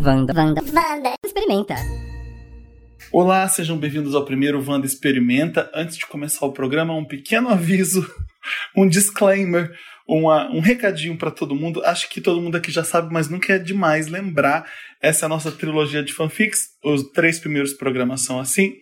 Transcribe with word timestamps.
Wanda, 0.00 0.32
Wanda, 0.32 0.62
Wanda, 0.62 0.62
Wanda. 0.72 1.14
Experimenta. 1.24 1.74
Olá, 3.12 3.48
sejam 3.48 3.76
bem-vindos 3.76 4.14
ao 4.14 4.24
primeiro 4.24 4.62
Wanda 4.64 4.86
Experimenta. 4.86 5.68
Antes 5.74 5.96
de 5.96 6.06
começar 6.06 6.46
o 6.46 6.52
programa, 6.52 6.94
um 6.94 7.04
pequeno 7.04 7.48
aviso, 7.48 8.08
um 8.76 8.88
disclaimer, 8.88 9.72
uma, 10.06 10.48
um 10.52 10.60
recadinho 10.60 11.18
para 11.18 11.32
todo 11.32 11.56
mundo. 11.56 11.84
Acho 11.84 12.08
que 12.08 12.20
todo 12.20 12.40
mundo 12.40 12.56
aqui 12.56 12.70
já 12.70 12.84
sabe, 12.84 13.12
mas 13.12 13.28
nunca 13.28 13.54
é 13.54 13.58
demais 13.58 14.06
lembrar. 14.06 14.70
Essa 15.02 15.24
é 15.24 15.26
a 15.26 15.28
nossa 15.28 15.50
trilogia 15.50 16.02
de 16.02 16.12
fanfics. 16.12 16.68
Os 16.84 17.02
três 17.10 17.40
primeiros 17.40 17.72
programas 17.72 18.20
são 18.20 18.38
assim. 18.38 18.74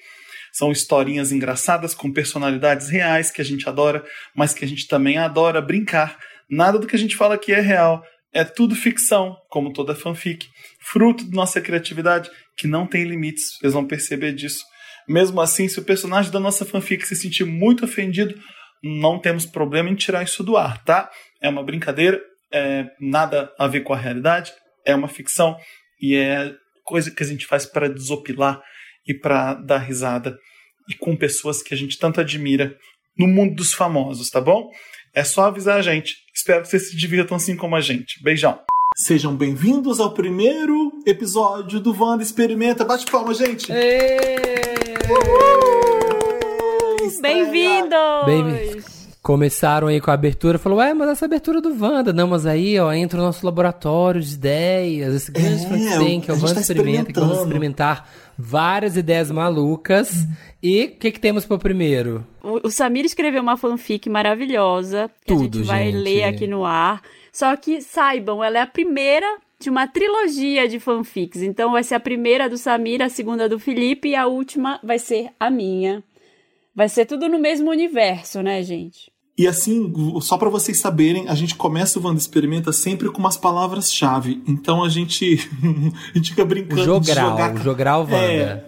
São 0.52 0.70
historinhas 0.70 1.32
engraçadas 1.32 1.94
com 1.94 2.12
personalidades 2.12 2.90
reais 2.90 3.30
que 3.30 3.40
a 3.40 3.44
gente 3.44 3.66
adora, 3.66 4.04
mas 4.34 4.52
que 4.52 4.66
a 4.66 4.68
gente 4.68 4.86
também 4.86 5.16
adora 5.16 5.62
brincar. 5.62 6.18
Nada 6.50 6.78
do 6.78 6.86
que 6.86 6.96
a 6.96 6.98
gente 6.98 7.16
fala 7.16 7.36
aqui 7.36 7.52
é 7.52 7.60
real. 7.60 8.02
É 8.36 8.44
tudo 8.44 8.74
ficção, 8.74 9.34
como 9.48 9.72
toda 9.72 9.94
fanfic. 9.94 10.46
Fruto 10.92 11.24
da 11.24 11.36
nossa 11.36 11.60
criatividade, 11.60 12.30
que 12.56 12.66
não 12.66 12.86
tem 12.86 13.04
limites. 13.04 13.58
Vocês 13.58 13.72
vão 13.72 13.86
perceber 13.86 14.32
disso. 14.32 14.64
Mesmo 15.08 15.40
assim, 15.40 15.68
se 15.68 15.78
o 15.78 15.84
personagem 15.84 16.30
da 16.30 16.40
nossa 16.40 16.64
fanfic 16.64 17.06
se 17.06 17.16
sentir 17.16 17.44
muito 17.44 17.84
ofendido, 17.84 18.34
não 18.82 19.18
temos 19.18 19.46
problema 19.46 19.88
em 19.88 19.94
tirar 19.94 20.22
isso 20.22 20.42
do 20.42 20.56
ar, 20.56 20.82
tá? 20.84 21.10
É 21.40 21.48
uma 21.48 21.62
brincadeira, 21.62 22.20
é 22.52 22.86
nada 23.00 23.52
a 23.58 23.66
ver 23.66 23.80
com 23.80 23.92
a 23.92 23.96
realidade, 23.96 24.52
é 24.84 24.94
uma 24.94 25.08
ficção 25.08 25.56
e 26.00 26.14
é 26.16 26.52
coisa 26.84 27.10
que 27.10 27.22
a 27.22 27.26
gente 27.26 27.46
faz 27.46 27.66
para 27.66 27.88
desopilar 27.88 28.62
e 29.06 29.14
para 29.14 29.54
dar 29.54 29.78
risada 29.78 30.38
e 30.88 30.94
com 30.94 31.16
pessoas 31.16 31.62
que 31.62 31.74
a 31.74 31.76
gente 31.76 31.98
tanto 31.98 32.20
admira 32.20 32.76
no 33.18 33.26
mundo 33.26 33.56
dos 33.56 33.72
famosos, 33.72 34.30
tá 34.30 34.40
bom? 34.40 34.70
É 35.14 35.24
só 35.24 35.46
avisar 35.46 35.78
a 35.78 35.82
gente. 35.82 36.16
Espero 36.34 36.62
que 36.62 36.68
vocês 36.68 36.90
se 36.90 36.96
divirtam 36.96 37.36
assim 37.36 37.56
como 37.56 37.74
a 37.74 37.80
gente. 37.80 38.22
Beijão. 38.22 38.60
Sejam 38.98 39.36
bem-vindos 39.36 40.00
ao 40.00 40.10
primeiro 40.14 40.90
episódio 41.04 41.78
do 41.78 41.94
Wanda 41.94 42.22
Experimenta. 42.22 42.82
Bate 42.82 43.04
palma, 43.04 43.34
gente! 43.34 43.70
Bem-vindos! 47.20 48.24
Bem 48.24 48.82
Começaram 49.20 49.88
aí 49.88 50.00
com 50.00 50.10
a 50.10 50.14
abertura, 50.14 50.58
falou, 50.58 50.78
ué, 50.78 50.94
mas 50.94 51.10
essa 51.10 51.26
abertura 51.26 51.60
do 51.60 51.78
Wanda. 51.78 52.10
Não, 52.10 52.28
mas 52.28 52.46
aí, 52.46 52.78
ó, 52.78 52.90
entra 52.90 53.20
o 53.20 53.22
nosso 53.22 53.44
laboratório 53.44 54.22
de 54.22 54.32
ideias, 54.32 55.14
esse 55.14 55.30
grande 55.30 55.66
É, 55.66 55.98
tem, 55.98 56.18
que 56.18 56.30
é 56.30 56.34
o 56.34 56.36
a 56.38 56.40
Wanda 56.40 56.54
tá 56.54 56.60
Experimenta, 56.62 57.12
que 57.12 57.20
vamos 57.20 57.38
experimentar 57.40 58.08
várias 58.38 58.96
ideias 58.96 59.30
malucas. 59.30 60.26
E 60.62 60.84
o 60.84 60.98
que, 60.98 61.10
que 61.10 61.20
temos 61.20 61.44
para 61.44 61.56
o 61.56 61.58
primeiro? 61.58 62.26
O, 62.42 62.68
o 62.68 62.70
Samir 62.70 63.04
escreveu 63.04 63.42
uma 63.42 63.58
fanfic 63.58 64.08
maravilhosa 64.08 65.10
que 65.26 65.34
a 65.34 65.36
Tudo, 65.36 65.58
gente 65.58 65.66
vai 65.66 65.92
gente. 65.92 65.96
ler 65.96 66.24
aqui 66.24 66.46
no 66.46 66.64
ar. 66.64 67.02
Só 67.36 67.54
que 67.54 67.82
saibam, 67.82 68.42
ela 68.42 68.56
é 68.56 68.62
a 68.62 68.66
primeira 68.66 69.26
de 69.60 69.68
uma 69.68 69.86
trilogia 69.86 70.66
de 70.66 70.80
fanfics. 70.80 71.42
Então 71.42 71.72
vai 71.72 71.84
ser 71.84 71.96
a 71.96 72.00
primeira 72.00 72.48
do 72.48 72.56
Samir, 72.56 73.02
a 73.02 73.10
segunda 73.10 73.46
do 73.46 73.58
Felipe 73.58 74.08
e 74.08 74.14
a 74.16 74.26
última 74.26 74.80
vai 74.82 74.98
ser 74.98 75.28
a 75.38 75.50
minha. 75.50 76.02
Vai 76.74 76.88
ser 76.88 77.04
tudo 77.04 77.28
no 77.28 77.38
mesmo 77.38 77.70
universo, 77.70 78.40
né, 78.40 78.62
gente? 78.62 79.12
E 79.36 79.46
assim, 79.46 79.92
só 80.22 80.38
para 80.38 80.48
vocês 80.48 80.78
saberem, 80.78 81.28
a 81.28 81.34
gente 81.34 81.56
começa 81.56 81.98
o 81.98 82.02
Wanda 82.02 82.18
Experimenta 82.18 82.72
sempre 82.72 83.10
com 83.10 83.18
umas 83.18 83.36
palavras-chave. 83.36 84.42
Então 84.48 84.82
a 84.82 84.88
gente, 84.88 85.38
a 86.14 86.16
gente 86.16 86.30
fica 86.30 86.42
O 86.42 86.46
brincando 86.46 86.80
de 86.80 86.86
jogral, 86.86 87.30
jogar. 87.32 87.54
o 87.54 87.58
jogral 87.58 88.00
Wanda. 88.04 88.16
É, 88.16 88.64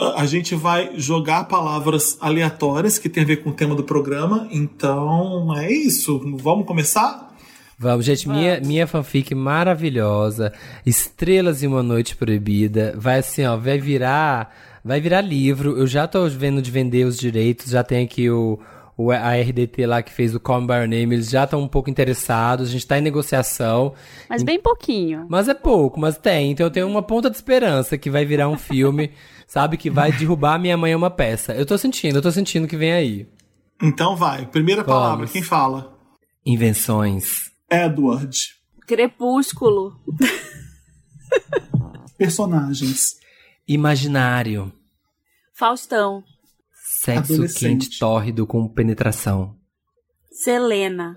a 0.00 0.22
a 0.22 0.24
gente 0.24 0.54
vai 0.54 0.98
jogar 0.98 1.44
palavras 1.44 2.16
aleatórias 2.18 2.98
que 2.98 3.10
tem 3.10 3.24
a 3.24 3.26
ver 3.26 3.42
com 3.42 3.50
o 3.50 3.52
tema 3.52 3.74
do 3.74 3.84
programa. 3.84 4.48
Então 4.50 5.54
é 5.54 5.70
isso. 5.70 6.18
Vamos 6.38 6.66
começar? 6.66 7.35
Vamos, 7.78 8.06
gente, 8.06 8.26
minha, 8.26 8.58
minha 8.60 8.86
fanfic 8.86 9.34
maravilhosa, 9.34 10.50
Estrelas 10.84 11.62
e 11.62 11.66
uma 11.66 11.82
Noite 11.82 12.16
Proibida, 12.16 12.94
vai 12.96 13.18
assim, 13.18 13.44
ó, 13.44 13.54
vai 13.54 13.78
virar, 13.78 14.54
vai 14.82 14.98
virar 14.98 15.20
livro. 15.20 15.76
Eu 15.76 15.86
já 15.86 16.06
tô 16.06 16.26
vendo 16.26 16.62
de 16.62 16.70
vender 16.70 17.04
os 17.04 17.18
direitos, 17.18 17.70
já 17.70 17.84
tem 17.84 18.02
aqui 18.02 18.30
o, 18.30 18.58
o 18.96 19.10
a 19.10 19.34
RDT 19.34 19.84
lá 19.84 20.00
que 20.00 20.10
fez 20.10 20.34
o 20.34 20.40
Call 20.40 20.62
Me 20.62 20.66
By 20.68 20.72
Your 20.72 20.88
Name, 20.88 21.16
eles 21.16 21.28
já 21.28 21.44
estão 21.44 21.60
um 21.60 21.68
pouco 21.68 21.90
interessados, 21.90 22.70
a 22.70 22.72
gente 22.72 22.86
tá 22.86 22.98
em 22.98 23.02
negociação. 23.02 23.92
Mas 24.26 24.42
bem 24.42 24.58
pouquinho. 24.58 25.26
Mas 25.28 25.46
é 25.46 25.54
pouco, 25.54 26.00
mas 26.00 26.16
tem. 26.16 26.52
Então 26.52 26.64
eu 26.64 26.70
tenho 26.70 26.88
uma 26.88 27.02
ponta 27.02 27.28
de 27.28 27.36
esperança 27.36 27.98
que 27.98 28.08
vai 28.08 28.24
virar 28.24 28.48
um 28.48 28.56
filme, 28.56 29.10
sabe? 29.46 29.76
Que 29.76 29.90
vai 29.90 30.10
derrubar 30.12 30.58
Minha 30.58 30.78
Mãe 30.78 30.92
é 30.92 30.96
uma 30.96 31.10
Peça. 31.10 31.52
Eu 31.52 31.66
tô 31.66 31.76
sentindo, 31.76 32.16
eu 32.16 32.22
tô 32.22 32.32
sentindo 32.32 32.66
que 32.66 32.76
vem 32.76 32.92
aí. 32.92 33.26
Então 33.82 34.16
vai. 34.16 34.46
Primeira 34.46 34.82
palavra, 34.82 35.16
Vamos. 35.16 35.32
quem 35.32 35.42
fala? 35.42 35.94
Invenções. 36.46 37.54
Edward. 37.70 38.36
Crepúsculo. 38.86 40.00
Personagens. 42.16 43.16
Imaginário. 43.66 44.72
Faustão. 45.52 46.22
Sexo 46.72 47.46
quente 47.58 47.98
tórrido 47.98 48.46
com 48.46 48.68
penetração. 48.68 49.56
Selena. 50.30 51.16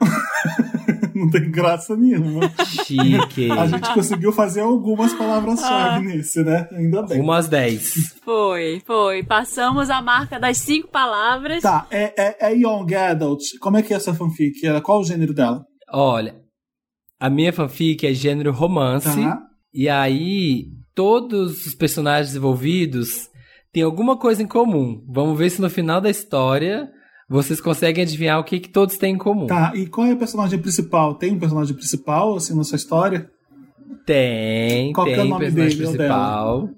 Não 1.18 1.30
tem 1.30 1.50
graça 1.50 1.96
nenhuma. 1.96 2.50
Chique. 2.84 3.50
A 3.50 3.66
gente 3.66 3.92
conseguiu 3.94 4.32
fazer 4.32 4.60
algumas 4.60 5.12
palavras-chave 5.14 6.06
nesse, 6.06 6.42
né? 6.42 6.68
Ainda 6.72 7.02
bem. 7.02 7.20
Umas 7.20 7.48
10. 7.48 8.14
Foi, 8.24 8.82
foi. 8.86 9.22
Passamos 9.22 9.90
a 9.90 10.00
marca 10.02 10.38
das 10.38 10.58
cinco 10.58 10.88
palavras. 10.88 11.62
Tá, 11.62 11.86
é, 11.90 12.12
é, 12.16 12.36
é 12.52 12.54
Young 12.56 12.94
Adult. 12.94 13.40
Como 13.60 13.76
é 13.76 13.82
que 13.82 13.92
é 13.92 13.96
essa 13.96 14.14
fanfic? 14.14 14.64
Ela- 14.66 14.80
Qual 14.80 15.00
o 15.00 15.04
gênero 15.04 15.34
dela? 15.34 15.64
Olha, 15.92 16.36
a 17.20 17.28
minha 17.28 17.52
fanfic 17.52 18.06
é 18.06 18.12
gênero 18.14 18.52
romance. 18.52 19.20
Tá. 19.22 19.40
E 19.74 19.88
aí, 19.88 20.66
todos 20.94 21.66
os 21.66 21.74
personagens 21.74 22.34
envolvidos 22.36 23.28
têm 23.72 23.82
alguma 23.82 24.18
coisa 24.18 24.42
em 24.42 24.46
comum. 24.46 25.02
Vamos 25.08 25.38
ver 25.38 25.50
se 25.50 25.60
no 25.60 25.70
final 25.70 26.00
da 26.00 26.10
história 26.10 26.90
vocês 27.32 27.60
conseguem 27.60 28.02
adivinhar 28.04 28.38
o 28.38 28.44
que, 28.44 28.60
que 28.60 28.68
todos 28.68 28.96
têm 28.98 29.14
em 29.14 29.18
comum. 29.18 29.46
Tá, 29.46 29.72
e 29.74 29.86
qual 29.86 30.06
é 30.06 30.12
o 30.12 30.16
personagem 30.18 30.58
principal? 30.58 31.14
Tem 31.14 31.32
um 31.32 31.38
personagem 31.38 31.74
principal, 31.74 32.36
assim, 32.36 32.54
na 32.54 32.62
sua 32.62 32.76
história? 32.76 33.28
Tem, 34.06 34.92
Qual 34.92 35.06
que 35.06 35.12
é 35.12 35.16
o 35.16 35.20
tem 35.20 35.30
nome 35.30 35.44
personagem 35.46 35.76
dele 35.78 35.86
principal. 35.90 36.68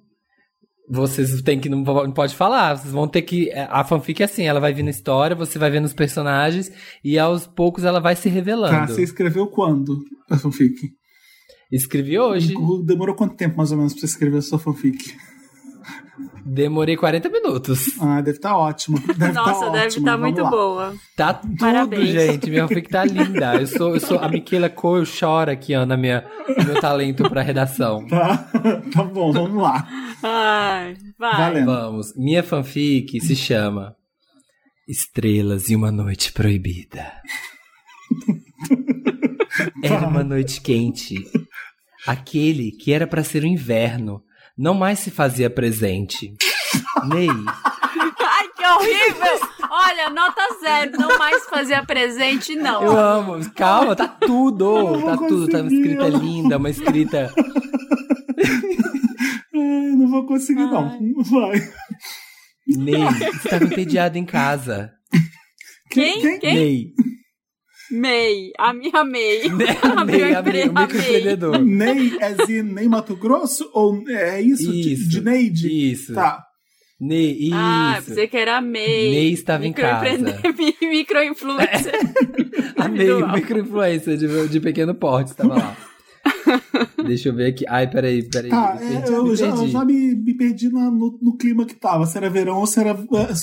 Vocês 0.91 1.41
têm 1.41 1.59
que 1.59 1.69
não 1.71 1.83
po- 1.83 2.05
não 2.05 2.13
pode 2.13 2.35
falar, 2.37 2.77
vocês 2.77 2.93
vão 2.93 3.09
ter 3.09 3.23
que 3.23 3.51
a 3.53 3.83
fanfic 3.85 4.21
é 4.23 4.27
assim, 4.27 4.43
ela 4.45 4.61
vai 4.61 4.73
vir 4.75 4.83
na 4.83 4.91
história, 4.91 5.35
você 5.35 5.59
vai 5.59 5.71
vendo 5.71 5.87
os 5.87 5.95
personagens 5.95 6.71
e 7.03 7.19
aos 7.19 7.47
poucos 7.47 7.85
ela 7.85 8.01
vai 8.01 8.15
se 8.15 8.29
Tá, 8.29 8.35
revelando. 8.35 8.93
você 8.93 9.03
escreveu 9.03 9.47
quando 9.47 9.99
a 10.31 10.37
fanfic? 10.37 10.91
Escrevi 11.73 12.19
hoje, 12.19 12.55
Demorou 12.85 13.15
quanto 13.15 13.35
tempo, 13.35 13.57
mais 13.57 13.73
ou 13.73 13.79
menos, 13.79 13.95
pra 13.95 14.01
você 14.01 14.07
escrever 14.07 14.37
a 14.39 14.43
sua 14.43 14.59
fanfic? 14.59 14.99
Demorei 16.45 16.97
40 16.97 17.29
minutos. 17.29 18.01
Ah, 18.01 18.21
deve 18.21 18.39
estar 18.39 18.57
ótimo. 18.57 18.99
Deve 19.17 19.33
Nossa, 19.33 19.67
tá 19.67 19.71
deve 19.73 19.87
estar 19.87 20.01
Vamos 20.03 20.21
muito 20.21 20.43
lá. 20.43 20.51
boa. 20.51 20.95
Tá 21.17 21.35
tudo, 21.35 21.57
Parabéns. 21.57 22.09
gente. 22.09 22.51
Minha 22.51 22.69
fanfic 22.69 22.89
tá 22.89 23.05
linda. 23.05 23.57
Eu 23.57 23.67
sou, 23.67 23.95
eu 23.95 24.01
sou 24.01 24.19
a 24.19 24.29
Miquela 24.29 24.69
Cor 24.69 25.05
chora 25.07 25.53
aqui, 25.53 25.75
ó, 25.75 25.85
na 25.87 25.97
minha, 25.97 26.25
no 26.59 26.65
meu 26.65 26.81
talento 26.81 27.29
pra 27.29 27.43
redação. 27.43 28.07
Tá, 28.07 28.37
tá 28.93 29.03
bom, 29.05 29.33
vamos 29.33 29.63
lá. 29.63 29.87
Ai, 30.23 30.97
vai. 31.19 31.37
Valendo. 31.37 31.67
Vamos. 31.67 32.15
Minha 32.17 32.43
fanfic 32.43 33.21
se 33.21 33.35
chama 33.37 33.95
Estrelas 34.89 35.69
e 35.71 35.77
uma 35.77 35.91
Noite 35.93 36.33
Proibida. 36.33 37.13
Era 39.83 40.07
uma 40.09 40.25
noite 40.25 40.61
quente. 40.61 41.17
Aquele 42.07 42.71
que 42.73 42.93
era 42.93 43.07
pra 43.07 43.23
ser 43.25 43.45
o 43.45 43.47
inverno 43.47 44.23
não 44.57 44.75
mais 44.75 44.99
se 45.01 45.11
fazia 45.11 45.51
presente. 45.51 46.35
Ney, 47.09 47.29
Ai, 47.29 48.49
que 48.57 48.65
horrível! 48.67 49.49
Olha, 49.71 50.11
nota 50.11 50.43
zero. 50.61 50.93
Não 50.99 51.19
mais 51.19 51.45
fazia 51.47 51.85
presente, 51.85 52.55
não. 52.55 52.83
eu 52.83 52.99
amo. 52.99 53.51
Calma, 53.53 53.95
tá 53.95 54.09
tudo. 54.09 55.01
Tá 55.03 55.17
não 55.17 55.29
tudo. 55.29 55.49
Tá 55.49 55.59
uma 55.61 55.73
escrita 55.73 56.09
linda, 56.09 56.57
uma 56.57 56.71
escrita. 56.71 57.33
Ai, 59.55 59.91
não 59.97 60.09
vou 60.11 60.27
conseguir, 60.27 60.67
não. 60.67 60.99
Vai. 61.25 61.61
Ney, 62.67 63.03
estava 63.35 63.65
entediado 63.65 64.17
em 64.19 64.25
casa. 64.25 64.93
Quem? 65.91 66.21
Quem? 66.21 66.39
Quem? 66.41 66.55
Ney. 66.55 66.87
May. 67.91 68.51
A 68.59 68.73
minha 68.73 69.05
May. 69.05 69.49
Ney, 69.51 69.69
a 69.83 70.01
a 70.01 70.05
Ney, 70.05 70.69
o 70.69 70.73
microempreendedor. 70.73 71.59
Ney 71.63 72.17
é 72.21 72.33
de 72.33 72.63
Ney 72.63 72.89
Mato 72.89 73.15
Grosso? 73.17 73.71
Ou 73.75 74.03
é 74.09 74.41
isso? 74.41 74.71
De- 74.73 74.93
Isso. 74.93 75.09
De 75.09 75.21
Neide? 75.21 75.91
Isso. 75.93 76.15
Tá. 76.15 76.43
Ney, 77.01 77.37
isso. 77.49 77.55
Ah, 77.55 78.01
pensei 78.07 78.27
que 78.29 78.37
era 78.37 78.61
May. 78.61 78.73
Ney 79.11 79.33
estava 79.33 79.65
em 79.67 79.69
Microempreende- 79.69 80.77
Microinfluencer. 80.81 81.93
A 82.79 82.89
Ney, 82.89 83.03
Individual. 83.07 83.33
microinfluência 83.35 84.17
de, 84.17 84.49
de 84.49 84.61
pequeno 84.61 84.95
porte, 84.95 85.31
estava 85.31 85.55
lá. 85.55 85.77
Deixa 87.07 87.29
eu 87.29 87.35
ver 87.35 87.47
aqui. 87.51 87.65
Ai, 87.69 87.89
peraí, 87.91 88.23
peraí. 88.29 88.51
Tá, 88.51 88.77
me 88.81 88.87
é, 88.87 88.91
perdi, 89.01 89.13
eu, 89.13 89.25
me 89.25 89.37
já, 89.37 89.47
eu 89.47 89.69
já 89.69 89.85
me, 89.85 90.15
me 90.15 90.35
perdi 90.35 90.69
na- 90.71 90.91
no, 90.91 91.19
no 91.21 91.37
clima 91.37 91.65
que 91.67 91.75
tava. 91.75 92.07
Se 92.07 92.17
era 92.17 92.31
verão 92.31 92.59
ou 92.59 92.67
se 92.67 92.81
era, 92.81 92.97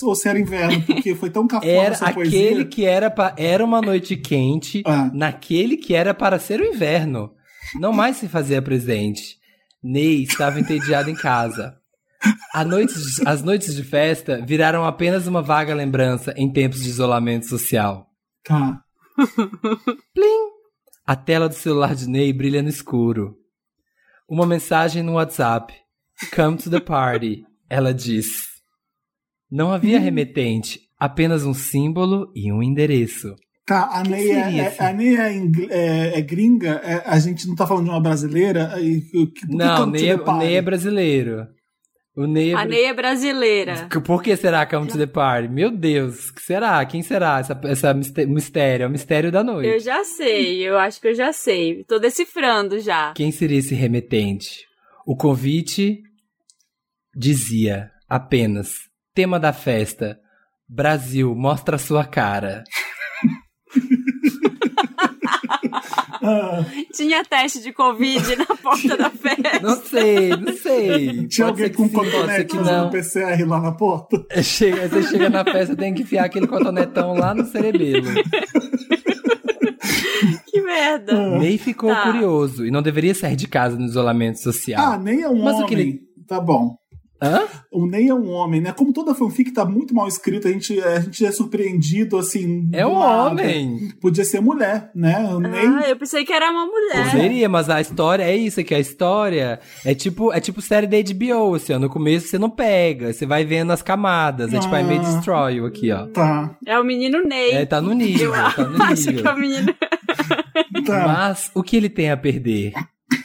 ou 0.04 0.16
se 0.16 0.28
era 0.28 0.40
inverno, 0.40 0.82
porque 0.86 1.14
foi 1.16 1.30
tão 1.30 1.48
cafona 1.48 1.72
Era 1.72 1.94
essa 1.94 2.06
aquele 2.08 2.30
poesia. 2.30 2.66
que 2.66 2.86
era 2.86 3.10
pa, 3.12 3.34
era 3.38 3.64
uma 3.64 3.82
noite 3.82 4.16
quente, 4.16 4.82
Ah. 4.86 5.10
naquele 5.14 5.78
que 5.78 5.94
era 5.94 6.14
para 6.14 6.40
ser 6.40 6.60
o 6.62 6.66
inverno. 6.66 7.32
Não 7.80 7.94
mais 7.94 8.18
se 8.18 8.28
fazia 8.28 8.62
presente. 8.62 9.38
Ney 9.84 10.24
estava 10.24 10.60
entediado 10.60 11.10
em 11.10 11.16
casa. 11.16 11.76
Noites, 12.68 13.20
as 13.26 13.42
noites 13.42 13.76
de 13.76 13.84
festa 13.84 14.44
viraram 14.46 14.86
apenas 14.86 15.26
uma 15.26 15.42
vaga 15.42 15.74
lembrança 15.74 16.34
em 16.38 16.52
tempos 16.52 16.84
de 16.84 16.90
isolamento 16.90 17.48
social. 17.48 18.08
Tá. 18.44 18.80
Plim! 20.14 20.51
A 21.12 21.16
tela 21.18 21.50
do 21.50 21.56
celular 21.56 21.94
de 21.94 22.08
Ney 22.08 22.32
brilha 22.32 22.64
no 22.64 22.70
escuro. 22.70 23.36
Uma 24.30 24.46
mensagem 24.46 25.04
no 25.04 25.16
WhatsApp. 25.16 25.74
Come 26.34 26.56
to 26.56 26.70
the 26.70 26.80
party. 26.80 27.44
Ela 27.70 27.94
diz. 27.94 28.46
Não 29.52 29.74
havia 29.74 30.00
remetente, 30.00 30.80
apenas 30.98 31.44
um 31.44 31.54
símbolo 31.54 32.32
e 32.34 32.50
um 32.50 32.64
endereço. 32.64 33.36
Tá, 33.66 33.90
a 33.92 34.04
Ney, 34.04 34.32
é, 34.32 34.60
é, 34.60 34.76
a 34.80 34.94
Ney 34.94 35.18
é, 35.18 35.38
é, 35.70 36.20
é 36.20 36.22
gringa, 36.22 36.80
é, 36.82 37.04
a 37.06 37.20
gente 37.20 37.46
não 37.46 37.56
tá 37.56 37.68
falando 37.68 37.84
de 37.84 37.90
uma 37.90 38.00
brasileira. 38.00 38.80
E, 38.80 39.02
que, 39.02 39.48
não, 39.50 39.88
Ney 39.88 40.12
é, 40.12 40.16
Ney 40.16 40.56
é 40.56 40.62
brasileiro. 40.62 41.46
O 42.16 42.28
Ney 42.28 42.52
é 42.52 42.56
a 42.56 42.66
Ney 42.66 42.86
é 42.86 42.94
brasileira. 42.94 43.88
Por 44.06 44.22
que 44.22 44.36
será 44.36 44.66
Come 44.66 44.88
to 44.88 44.98
the 44.98 45.08
Party? 45.08 45.48
Meu 45.48 45.72
Deus, 45.72 46.30
que 46.30 46.42
será? 46.42 46.86
Quem 46.86 47.02
será 47.02 47.40
essa, 47.40 47.60
essa 47.64 47.94
mistério? 47.94 48.84
É 48.84 48.88
o 48.88 48.90
mistério 48.90 49.32
da 49.32 49.42
noite. 49.44 49.70
Eu 49.70 49.80
já 49.80 50.04
sei, 50.04 50.68
eu 50.68 50.78
acho 50.78 51.00
que 51.00 51.08
eu 51.08 51.16
já 51.16 51.32
sei. 51.32 51.86
Tô 51.86 52.00
decifrando 52.00 52.80
já. 52.80 53.14
Quem 53.14 53.32
seria 53.32 53.60
esse 53.60 53.74
remetente? 53.74 54.66
O 55.06 55.16
convite 55.16 56.02
dizia 57.16 57.90
apenas: 58.10 58.74
tema 59.14 59.40
da 59.40 59.54
festa. 59.54 60.20
Brasil, 60.68 61.34
mostra 61.36 61.76
a 61.76 61.80
sua 61.80 62.06
cara. 62.06 62.64
Tinha 66.94 67.24
teste 67.26 67.62
de 67.62 67.74
Covid 67.74 68.36
na 68.36 68.46
porta 68.46 68.96
da 68.96 69.10
festa. 69.10 69.60
Não 69.62 69.76
sei, 69.78 70.30
não 70.30 70.54
sei. 70.54 71.28
Tinha 71.28 71.48
pode 71.48 71.64
alguém 71.64 71.74
com 71.74 71.88
sim, 71.88 71.94
cotonete 71.94 72.58
no 72.58 72.90
PCR 72.90 73.48
lá 73.48 73.60
na 73.60 73.72
porta? 73.72 74.26
É, 74.30 74.44
chega, 74.44 74.88
você 74.88 75.04
chega 75.04 75.30
na 75.30 75.44
festa, 75.44 75.76
tem 75.76 75.94
que 75.94 76.04
enfiar 76.04 76.26
aquele 76.26 76.48
cotonetão 76.48 77.14
lá 77.14 77.34
no 77.34 77.46
cerebelo. 77.46 78.08
Que 80.46 80.62
merda. 80.62 81.14
Ah. 81.14 81.40
Ney 81.40 81.58
ficou 81.58 81.90
tá. 81.90 82.04
curioso 82.04 82.66
e 82.66 82.72
não 82.72 82.82
deveria 82.82 83.16
sair 83.16 83.36
de 83.36 83.48
casa 83.48 83.76
no 83.78 83.86
isolamento 83.86 84.40
social. 84.40 84.94
Ah, 84.94 84.98
nem 84.98 85.22
é 85.22 85.30
um 85.30 85.44
Mas 85.44 85.56
homem. 85.56 86.00
Tá 86.28 86.40
bom. 86.40 86.76
Hã? 87.22 87.48
O 87.72 87.86
Ney 87.86 88.10
é 88.10 88.14
um 88.16 88.32
homem, 88.32 88.60
né? 88.60 88.72
Como 88.72 88.92
toda 88.92 89.14
fanfic 89.14 89.52
tá 89.52 89.64
muito 89.64 89.94
mal 89.94 90.08
escrita, 90.08 90.50
a 90.50 90.52
gente, 90.52 90.80
a 90.82 91.00
gente 91.02 91.24
é 91.24 91.32
surpreendido, 91.32 92.18
assim. 92.18 92.68
É 92.74 92.86
um 92.86 92.96
homem. 92.96 93.92
Podia 94.02 94.26
ser 94.26 94.42
mulher, 94.42 94.90
né? 94.96 95.30
O 95.32 95.40
Ney... 95.40 95.68
Ah, 95.68 95.90
eu 95.90 95.96
pensei 95.96 96.26
que 96.26 96.34
era 96.34 96.50
uma 96.50 96.66
mulher. 96.66 97.12
Poderia, 97.12 97.48
mas 97.48 97.70
a 97.70 97.80
história 97.80 98.24
é 98.24 98.36
isso 98.36 98.64
que 98.64 98.74
a 98.74 98.80
história 98.80 99.60
é 99.86 99.94
tipo, 99.94 100.34
é 100.34 100.40
tipo 100.40 100.62
série 100.62 100.88
da 100.88 100.98
HBO, 100.98 101.54
assim, 101.54 101.74
ó. 101.74 101.80
No 101.80 101.90
começo 101.90 102.28
você 102.28 102.40
não 102.40 102.50
pega, 102.50 103.14
você 103.14 103.26
vai 103.26 103.46
vendo 103.46 103.72
as 103.72 103.84
camadas. 103.84 104.52
É 104.52 104.60
tipo 104.60 104.76
I 104.76 104.84
May 104.84 104.98
ah. 104.98 105.02
Destroy 105.02 105.54
You 105.56 105.66
aqui, 105.68 105.92
ó. 105.92 106.08
Tá. 106.08 106.58
É 106.66 106.80
o 106.80 106.84
menino 106.84 107.24
Ney. 107.24 107.52
É, 107.52 107.66
tá 107.68 107.80
no 107.80 107.94
nível. 107.94 108.34
Eu 108.34 108.52
tá 108.52 108.64
no 108.64 108.84
acho 108.84 109.12
nível. 109.12 109.22
que 109.22 109.28
é 109.28 109.32
o 109.32 109.38
menino. 109.38 109.74
tá. 110.86 111.08
Mas 111.08 111.52
o 111.54 111.62
que 111.62 111.78
ele 111.78 111.90
tem 111.90 112.10
a 112.10 112.18
perder? 112.18 112.74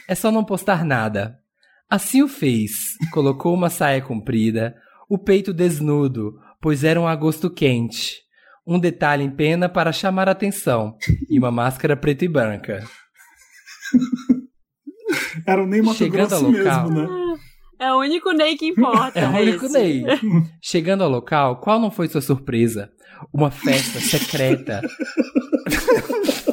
É 0.07 0.13
só 0.13 0.31
não 0.31 0.43
postar 0.43 0.85
nada. 0.85 1.39
Assim 1.89 2.21
o 2.21 2.27
fez. 2.27 2.71
Colocou 3.11 3.53
uma 3.53 3.69
saia 3.69 4.01
comprida, 4.01 4.75
o 5.09 5.17
peito 5.17 5.53
desnudo, 5.53 6.37
pois 6.61 6.83
era 6.83 6.99
um 6.99 7.07
agosto 7.07 7.49
quente. 7.49 8.15
Um 8.65 8.77
detalhe 8.77 9.23
em 9.23 9.31
pena 9.31 9.69
para 9.69 9.93
chamar 9.93 10.27
a 10.27 10.33
atenção. 10.33 10.97
E 11.29 11.39
uma 11.39 11.49
máscara 11.49 11.95
preta 11.95 12.25
e 12.25 12.27
branca. 12.27 12.83
Era 15.47 15.63
o 15.63 15.67
Ney 15.67 15.81
Mato 15.81 15.97
Chegando 15.97 16.35
ao 16.35 16.41
local, 16.41 16.89
mesmo, 16.89 17.07
né? 17.07 17.37
É 17.79 17.93
o 17.93 17.99
único 17.99 18.31
Ney 18.33 18.57
que 18.57 18.67
importa. 18.67 19.17
É 19.17 19.27
o 19.27 19.31
único 19.31 19.65
esse. 19.67 19.77
Ney. 19.77 20.03
Chegando 20.61 21.03
ao 21.03 21.09
local, 21.09 21.61
qual 21.61 21.79
não 21.79 21.89
foi 21.89 22.09
sua 22.09 22.19
surpresa? 22.19 22.91
Uma 23.33 23.49
festa 23.49 24.01
secreta. 24.01 24.81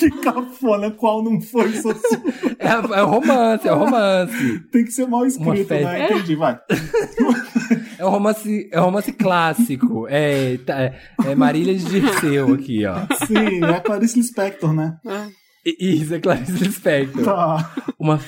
que 0.00 0.10
cafona, 0.20 0.90
qual 0.90 1.22
não 1.22 1.40
foi. 1.40 1.70
É, 2.60 2.68
é 2.68 3.00
romance, 3.00 3.66
é 3.66 3.70
romance. 3.70 4.60
Tem 4.70 4.84
que 4.84 4.92
ser 4.92 5.06
mal 5.06 5.24
escrito, 5.26 5.72
né? 5.72 6.04
Entendi, 6.04 6.36
vai. 6.36 6.60
É 7.98 8.04
um 8.04 8.10
romance, 8.10 8.68
é 8.70 8.80
um 8.80 8.84
romance 8.84 9.12
clássico. 9.12 10.06
É, 10.08 10.58
tá, 10.58 10.78
é, 10.78 10.94
é 11.26 11.34
Marília 11.34 11.74
de 11.74 11.84
Dirceu 11.84 12.52
aqui, 12.52 12.84
ó. 12.84 12.96
Sim, 13.26 13.64
é 13.64 13.80
Clarice 13.80 14.18
Lispector, 14.18 14.74
né? 14.74 14.98
Isso, 15.64 16.14
é 16.14 16.20
Clarice 16.20 16.52
Lispector. 16.52 17.24
Tá. 17.24 17.74
Uma, 17.98 18.18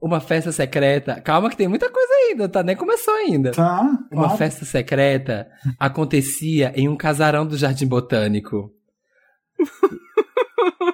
uma 0.00 0.20
festa 0.20 0.52
secreta. 0.52 1.20
Calma 1.20 1.48
que 1.48 1.56
tem 1.56 1.68
muita 1.68 1.90
coisa 1.90 2.12
ainda, 2.28 2.48
tá? 2.48 2.62
Nem 2.62 2.76
começou 2.76 3.14
ainda. 3.14 3.52
Tá. 3.52 3.82
Uma 4.10 4.24
claro. 4.24 4.36
festa 4.36 4.64
secreta 4.64 5.48
acontecia 5.78 6.72
em 6.76 6.88
um 6.88 6.96
casarão 6.96 7.46
do 7.46 7.56
Jardim 7.56 7.86
Botânico. 7.86 8.70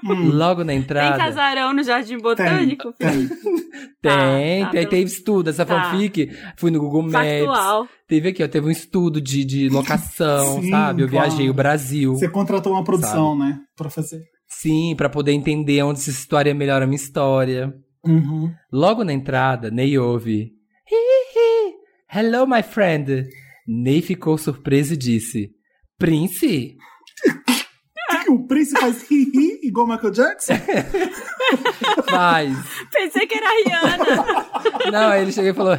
Hum. 0.05 0.31
Logo 0.32 0.64
na 0.64 0.75
entrada. 0.75 1.17
Tem 1.17 1.26
casarão 1.26 1.73
no 1.73 1.82
Jardim 1.82 2.19
Botânico? 2.19 2.93
Tem. 2.99 3.29
Tem, 4.03 4.64
tá, 4.64 4.70
tem, 4.70 4.85
tá, 4.85 4.91
teve 4.91 5.05
estudo. 5.05 5.49
Essa 5.50 5.64
tá. 5.64 5.93
fanfic, 5.93 6.31
fui 6.56 6.70
no 6.70 6.81
Google 6.81 7.03
Maps. 7.03 7.14
Factual. 7.14 7.88
Teve 8.09 8.29
aqui, 8.31 8.43
ó, 8.43 8.49
teve 8.49 8.67
um 8.67 8.70
estudo 8.70 9.20
de, 9.20 9.44
de 9.44 9.69
locação, 9.69 10.61
Sim, 10.61 10.70
sabe? 10.70 11.03
Eu 11.03 11.09
claro. 11.09 11.31
viajei 11.31 11.49
o 11.49 11.55
Brasil. 11.55 12.12
Você 12.14 12.29
contratou 12.29 12.73
uma 12.73 12.82
produção, 12.82 13.38
sabe? 13.38 13.50
né? 13.50 13.61
Pra 13.76 13.88
fazer. 13.88 14.23
Sim, 14.49 14.94
para 14.97 15.09
poder 15.09 15.32
entender 15.32 15.82
onde 15.82 16.00
se 16.00 16.12
situaria 16.12 16.53
melhor 16.53 16.82
a 16.82 16.87
minha 16.87 16.97
história. 16.97 17.73
Uhum. 18.05 18.53
Logo 18.73 19.05
na 19.05 19.12
entrada, 19.12 19.70
Ney 19.70 19.97
ouve. 19.99 20.50
Hello, 22.12 22.47
my 22.47 22.62
friend. 22.62 23.25
Ney 23.67 24.03
ficou 24.03 24.37
surpreso 24.37 24.94
e 24.94 24.97
disse: 24.97 25.50
Prince? 25.97 26.76
O 28.34 28.46
Prince 28.46 28.73
faz 28.73 29.02
ri-ri 29.08 29.61
igual 29.62 29.87
Michael 29.87 30.12
Jackson? 30.12 30.55
Faz. 32.08 32.56
Pensei 32.93 33.26
que 33.26 33.34
era 33.34 33.46
a 33.46 33.52
Rihanna. 33.52 34.90
Não, 34.90 35.14
ele 35.14 35.32
chegou 35.32 35.50
e 35.50 35.55
falou. 35.55 35.79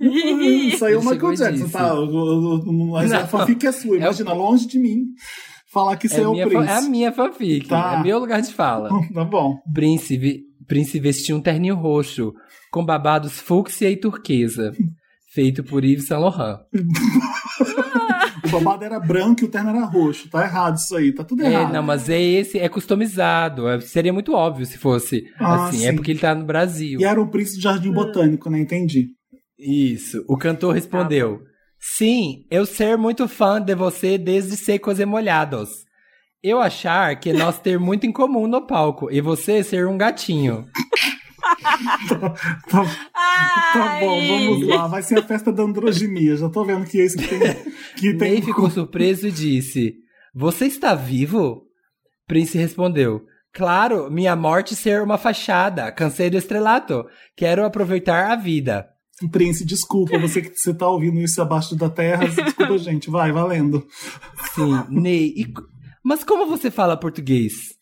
Isso 0.00 0.84
aí 0.84 0.94
é 0.94 0.96
o 0.96 1.04
Michael 1.04 1.34
Jackson, 1.34 1.68
tá? 1.68 1.94
Mas 2.92 3.12
a 3.12 3.26
fanfic 3.26 3.66
é 3.66 3.72
sua, 3.72 3.96
imagina, 3.96 4.30
é 4.30 4.34
o... 4.34 4.36
longe 4.36 4.66
de 4.66 4.78
mim 4.78 5.04
falar 5.72 5.96
que 5.96 6.06
isso 6.06 6.16
é, 6.16 6.22
é 6.22 6.28
o 6.28 6.32
Prince. 6.32 6.68
É 6.68 6.72
a 6.72 6.82
minha 6.82 7.12
fanfic, 7.12 7.68
tá. 7.68 7.98
é 7.98 8.02
meu 8.02 8.18
lugar 8.18 8.40
de 8.42 8.52
fala. 8.52 8.90
Tá 9.14 9.24
bom. 9.24 9.58
Prince, 9.72 10.44
Prince 10.66 10.98
vestiu 10.98 11.36
um 11.36 11.40
terninho 11.40 11.74
roxo, 11.74 12.32
com 12.70 12.84
babados 12.84 13.38
fúcsia 13.40 13.90
e 13.90 13.96
turquesa, 13.96 14.72
feito 15.32 15.62
por 15.62 15.84
Yves 15.84 16.06
Saint 16.06 16.20
Laurent. 16.20 16.60
O 18.44 18.48
babado 18.48 18.84
era 18.84 18.98
branco 18.98 19.42
e 19.42 19.44
o 19.44 19.50
terno 19.50 19.70
era 19.70 19.84
roxo. 19.84 20.28
Tá 20.30 20.44
errado 20.44 20.76
isso 20.76 20.96
aí, 20.96 21.12
tá 21.12 21.24
tudo 21.24 21.42
errado. 21.42 21.70
É, 21.70 21.72
não, 21.72 21.82
mas 21.82 22.08
é 22.08 22.20
esse, 22.20 22.58
é 22.58 22.68
customizado. 22.68 23.68
É, 23.68 23.80
seria 23.80 24.12
muito 24.12 24.32
óbvio 24.32 24.66
se 24.66 24.78
fosse 24.78 25.24
ah, 25.38 25.66
assim. 25.66 25.76
É 25.76 25.80
sim. 25.80 25.86
É 25.88 25.92
porque 25.92 26.10
ele 26.10 26.20
tá 26.20 26.34
no 26.34 26.44
Brasil. 26.44 27.00
E 27.00 27.04
era 27.04 27.20
o 27.20 27.28
príncipe 27.28 27.58
do 27.58 27.62
Jardim 27.62 27.92
Botânico, 27.92 28.48
né? 28.48 28.60
Entendi. 28.60 29.08
Isso. 29.58 30.24
O 30.26 30.36
cantor 30.36 30.74
respondeu: 30.74 31.42
Sim, 31.78 32.44
eu 32.50 32.64
ser 32.64 32.96
muito 32.96 33.28
fã 33.28 33.60
de 33.60 33.74
você 33.74 34.16
desde 34.16 34.56
Secos 34.56 34.98
e 34.98 35.04
Molhados. 35.04 35.84
Eu 36.42 36.58
achar 36.58 37.14
que 37.20 37.34
nós 37.34 37.58
ter 37.58 37.78
muito 37.78 38.06
em 38.06 38.12
comum 38.12 38.46
no 38.46 38.66
palco 38.66 39.10
e 39.10 39.20
você 39.20 39.62
ser 39.62 39.86
um 39.86 39.98
gatinho. 39.98 40.66
Tá, 42.08 42.30
tá, 42.68 42.84
tá, 43.72 44.00
bom, 44.00 44.26
vamos 44.26 44.66
lá. 44.66 44.86
Vai 44.86 45.02
ser 45.02 45.18
a 45.18 45.22
festa 45.22 45.52
da 45.52 45.62
androginia. 45.62 46.36
Já 46.36 46.48
tô 46.48 46.64
vendo 46.64 46.86
que 46.86 47.00
é 47.00 47.04
isso 47.04 47.16
que 47.16 47.26
tem. 47.28 47.40
Que 47.96 48.14
tem... 48.18 48.32
Ney 48.32 48.42
ficou 48.42 48.70
surpreso 48.70 49.28
e 49.28 49.32
disse: 49.32 49.94
Você 50.34 50.66
está 50.66 50.94
vivo? 50.94 51.66
Prince 52.26 52.56
respondeu: 52.56 53.22
Claro, 53.52 54.10
minha 54.10 54.36
morte 54.36 54.76
ser 54.76 55.02
uma 55.02 55.18
fachada. 55.18 55.90
Cansei 55.92 56.30
do 56.30 56.36
estrelato. 56.36 57.04
Quero 57.36 57.64
aproveitar 57.64 58.30
a 58.30 58.36
vida. 58.36 58.88
Prince, 59.28 59.64
desculpa, 59.64 60.18
você 60.18 60.40
que 60.40 60.56
você 60.56 60.72
tá 60.72 60.88
ouvindo 60.88 61.20
isso 61.20 61.42
abaixo 61.42 61.76
da 61.76 61.90
terra, 61.90 62.26
desculpa, 62.26 62.78
gente, 62.78 63.10
vai, 63.10 63.30
valendo. 63.32 63.86
Sim, 64.54 64.84
Ney, 64.88 65.34
e... 65.36 65.52
mas 66.02 66.24
como 66.24 66.46
você 66.46 66.70
fala 66.70 66.96
português? 66.96 67.79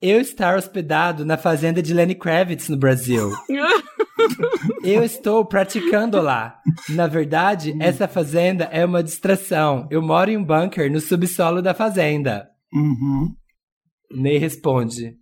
Eu 0.00 0.18
estar 0.20 0.56
hospedado 0.56 1.24
na 1.26 1.36
fazenda 1.36 1.82
de 1.82 1.92
Lenny 1.92 2.14
Kravitz 2.14 2.68
no 2.68 2.76
Brasil. 2.76 3.30
eu 4.82 5.02
estou 5.04 5.44
praticando 5.44 6.20
lá. 6.20 6.58
Na 6.88 7.06
verdade, 7.06 7.76
essa 7.78 8.08
fazenda 8.08 8.64
é 8.64 8.84
uma 8.84 9.02
distração. 9.02 9.86
Eu 9.90 10.00
moro 10.00 10.30
em 10.30 10.38
um 10.38 10.44
bunker 10.44 10.90
no 10.90 11.00
subsolo 11.00 11.60
da 11.60 11.74
fazenda. 11.74 12.48
Uhum. 12.72 13.34
Ney 14.10 14.38
responde: 14.38 15.16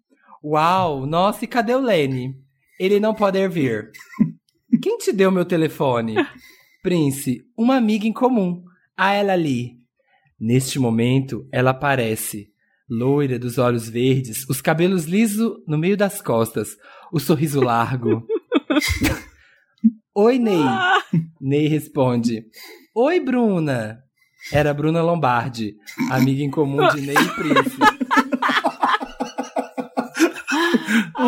Uau, 0.44 1.06
nossa, 1.06 1.44
e 1.44 1.48
cadê 1.48 1.74
o 1.74 1.80
Lenny? 1.80 2.34
Ele 2.78 3.00
não 3.00 3.14
pode 3.14 3.46
vir. 3.48 3.90
Quem 4.80 4.96
te 4.98 5.12
deu 5.12 5.32
meu 5.32 5.44
telefone? 5.44 6.14
Prince, 6.82 7.42
uma 7.56 7.76
amiga 7.76 8.06
em 8.06 8.12
comum, 8.12 8.62
a 8.96 9.12
ela 9.12 9.32
ali. 9.32 9.72
Neste 10.38 10.78
momento, 10.78 11.48
ela 11.50 11.72
aparece 11.72 12.46
Loira 12.88 13.38
dos 13.38 13.58
olhos 13.58 13.88
verdes, 13.88 14.48
os 14.48 14.60
cabelos 14.60 15.04
lisos 15.04 15.62
no 15.66 15.76
meio 15.76 15.96
das 15.96 16.22
costas, 16.22 16.76
o 17.12 17.20
sorriso 17.20 17.60
largo. 17.60 18.26
Oi, 20.14 20.38
Ney. 20.38 20.64
Ney 21.40 21.68
responde. 21.68 22.44
Oi, 22.94 23.20
Bruna. 23.20 23.98
Era 24.52 24.72
Bruna 24.72 25.02
Lombardi, 25.02 25.74
amiga 26.10 26.42
em 26.42 26.50
comum 26.50 26.88
de 26.88 27.02
Ney 27.02 27.14
e 27.14 27.28
Prince. 27.34 27.76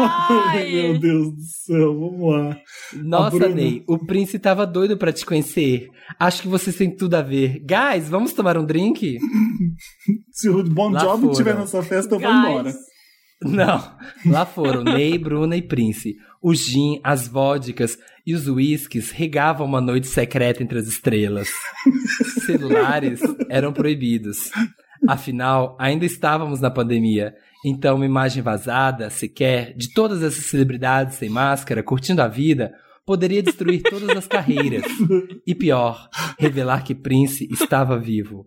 Ai, 0.06 0.70
meu 0.70 0.98
Deus 0.98 1.34
do 1.34 1.42
céu, 1.42 1.98
vamos 1.98 2.32
lá. 2.32 2.56
Nossa, 2.94 3.48
Ney, 3.48 3.84
o 3.86 3.98
Prince 3.98 4.38
tava 4.38 4.66
doido 4.66 4.96
para 4.96 5.12
te 5.12 5.24
conhecer. 5.24 5.88
Acho 6.18 6.42
que 6.42 6.48
vocês 6.48 6.76
têm 6.76 6.94
tudo 6.94 7.14
a 7.14 7.22
ver. 7.22 7.60
Guys, 7.60 8.08
vamos 8.08 8.32
tomar 8.32 8.56
um 8.56 8.64
drink? 8.64 9.18
Se 10.32 10.48
o 10.48 10.62
Bon 10.64 10.96
Jovi 10.98 11.28
estiver 11.30 11.56
nessa 11.56 11.82
festa, 11.82 12.14
eu 12.14 12.20
vou 12.20 12.30
embora. 12.30 12.72
Não, 13.42 13.96
lá 14.26 14.44
foram 14.44 14.84
Ney, 14.84 15.16
Bruna 15.16 15.56
e 15.56 15.62
Prince. 15.62 16.14
O 16.42 16.54
gin, 16.54 17.00
as 17.02 17.26
vodkas 17.26 17.98
e 18.26 18.34
os 18.34 18.46
uísques 18.48 19.10
regavam 19.10 19.66
uma 19.66 19.80
noite 19.80 20.08
secreta 20.08 20.62
entre 20.62 20.78
as 20.78 20.86
estrelas. 20.86 21.48
Celulares 22.44 23.20
eram 23.48 23.72
proibidos. 23.72 24.50
Afinal, 25.08 25.76
ainda 25.78 26.04
estávamos 26.04 26.60
na 26.60 26.70
pandemia 26.70 27.34
então, 27.64 27.96
uma 27.96 28.06
imagem 28.06 28.42
vazada, 28.42 29.10
sequer, 29.10 29.74
de 29.76 29.92
todas 29.92 30.22
essas 30.22 30.46
celebridades 30.46 31.16
sem 31.16 31.28
máscara, 31.28 31.82
curtindo 31.82 32.22
a 32.22 32.28
vida, 32.28 32.72
poderia 33.04 33.42
destruir 33.42 33.82
todas 33.82 34.08
as 34.16 34.26
carreiras. 34.26 34.84
E 35.46 35.54
pior, 35.54 36.08
revelar 36.38 36.84
que 36.84 36.94
Prince 36.94 37.48
estava 37.50 37.98
vivo. 37.98 38.46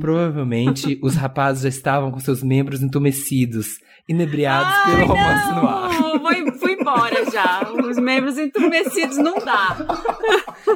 Provavelmente 0.00 0.98
os 1.02 1.14
rapazes 1.14 1.62
já 1.62 1.68
estavam 1.68 2.10
com 2.10 2.20
seus 2.20 2.42
membros 2.42 2.82
entumecidos, 2.82 3.78
inebriados 4.08 4.72
Ai, 4.72 4.96
pelo 4.96 5.06
romance 5.06 5.48
no 5.52 5.66
ar. 5.66 5.90
Fui, 6.20 6.52
fui 6.58 6.75
embora 6.86 7.30
já. 7.30 7.68
Os 7.72 7.98
membros 7.98 8.38
entumecidos 8.38 9.16
não 9.16 9.38
dá. 9.38 9.76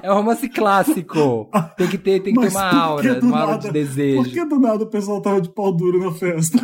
É 0.02 0.10
um 0.10 0.16
romance 0.16 0.48
clássico. 0.48 1.48
Tem 1.76 1.88
que 1.88 1.98
ter, 1.98 2.20
tem 2.20 2.34
que 2.34 2.40
ter 2.40 2.48
uma 2.48 2.74
aura, 2.74 3.20
uma 3.22 3.40
aura 3.40 3.58
de 3.58 3.70
desejo. 3.70 4.22
Por 4.22 4.32
que 4.32 4.44
do 4.44 4.58
nada 4.58 4.84
o 4.84 4.86
pessoal 4.86 5.20
tava 5.20 5.40
de 5.40 5.48
pau 5.48 5.72
duro 5.72 6.04
na 6.04 6.12
festa? 6.12 6.58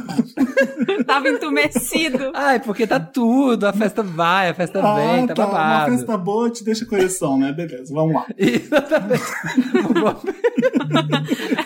tava 1.07 1.29
entumecido. 1.29 2.33
Ai, 2.35 2.61
porque 2.61 2.87
tá 2.87 2.99
tudo, 2.99 3.67
a 3.67 3.73
festa 3.73 4.03
vai, 4.03 4.51
a 4.51 4.55
festa 4.55 4.81
ah, 4.81 4.95
vem, 4.95 5.27
tá, 5.27 5.35
tá 5.35 5.47
babado. 5.47 5.91
Uma 5.91 5.99
festa 5.99 6.19
boa 6.19 6.51
te 6.51 6.65
deixa 6.65 6.85
com 6.85 6.97
ereção, 6.97 7.39
né? 7.39 7.53
Beleza, 7.53 7.93
vamos 7.95 8.15
lá. 8.15 8.27
Exatamente. 8.37 9.23
uma 9.75 10.01
boa, 10.01 10.21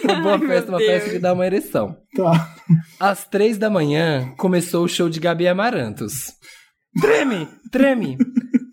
uma 0.04 0.20
boa 0.20 0.38
festa, 0.38 0.70
uma 0.70 0.78
festa 0.78 1.10
que 1.10 1.18
dá 1.18 1.32
uma 1.32 1.46
ereção. 1.46 1.96
Tá. 2.14 2.54
Às 2.98 3.24
três 3.24 3.56
da 3.56 3.70
manhã, 3.70 4.32
começou 4.36 4.84
o 4.84 4.88
show 4.88 5.08
de 5.08 5.20
Gabi 5.20 5.46
Amarantos. 5.46 6.39
Treme, 6.98 7.48
treme! 7.70 8.18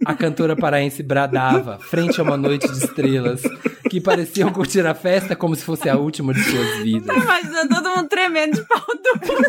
A 0.06 0.16
cantora 0.16 0.56
paraense 0.56 1.04
bradava, 1.04 1.78
frente 1.80 2.20
a 2.20 2.24
uma 2.24 2.38
noite 2.38 2.68
de 2.68 2.78
estrelas, 2.78 3.42
que 3.90 4.00
pareciam 4.00 4.52
curtir 4.52 4.86
a 4.86 4.96
festa 4.96 5.36
como 5.36 5.56
se 5.56 5.64
fosse 5.64 5.90
a 5.90 5.98
última 5.98 6.34
de 6.34 6.42
suas 6.42 6.78
vidas. 6.84 7.08
Tá 7.08 7.16
imaginando 7.16 7.76
todo 7.76 7.90
mundo 7.96 8.08
tremendo 8.08 8.56
de 8.56 8.66
pau 8.66 8.86
duro. 9.26 9.48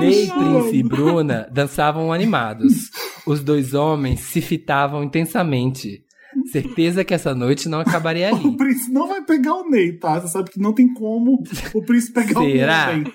Ney, 0.00 0.28
Prince 0.28 0.76
e 0.76 0.82
Bruna 0.82 1.48
dançavam 1.50 2.12
animados. 2.12 2.90
Os 3.26 3.42
dois 3.42 3.74
homens 3.74 4.20
se 4.20 4.40
fitavam 4.40 5.02
intensamente. 5.02 6.05
Certeza 6.52 7.04
que 7.04 7.14
essa 7.14 7.34
noite 7.34 7.68
não 7.68 7.80
acabaria 7.80 8.28
ali. 8.34 8.46
O 8.46 8.56
Prince 8.56 8.90
não 8.90 9.08
vai 9.08 9.22
pegar 9.24 9.54
o 9.54 9.68
Ney, 9.68 9.98
tá? 9.98 10.20
Você 10.20 10.28
sabe 10.28 10.50
que 10.50 10.60
não 10.60 10.72
tem 10.72 10.92
como 10.92 11.42
o 11.74 11.82
Prince 11.82 12.12
pegar 12.12 12.40
Será? 12.40 12.90
o 12.90 12.96
Ney. 12.96 13.12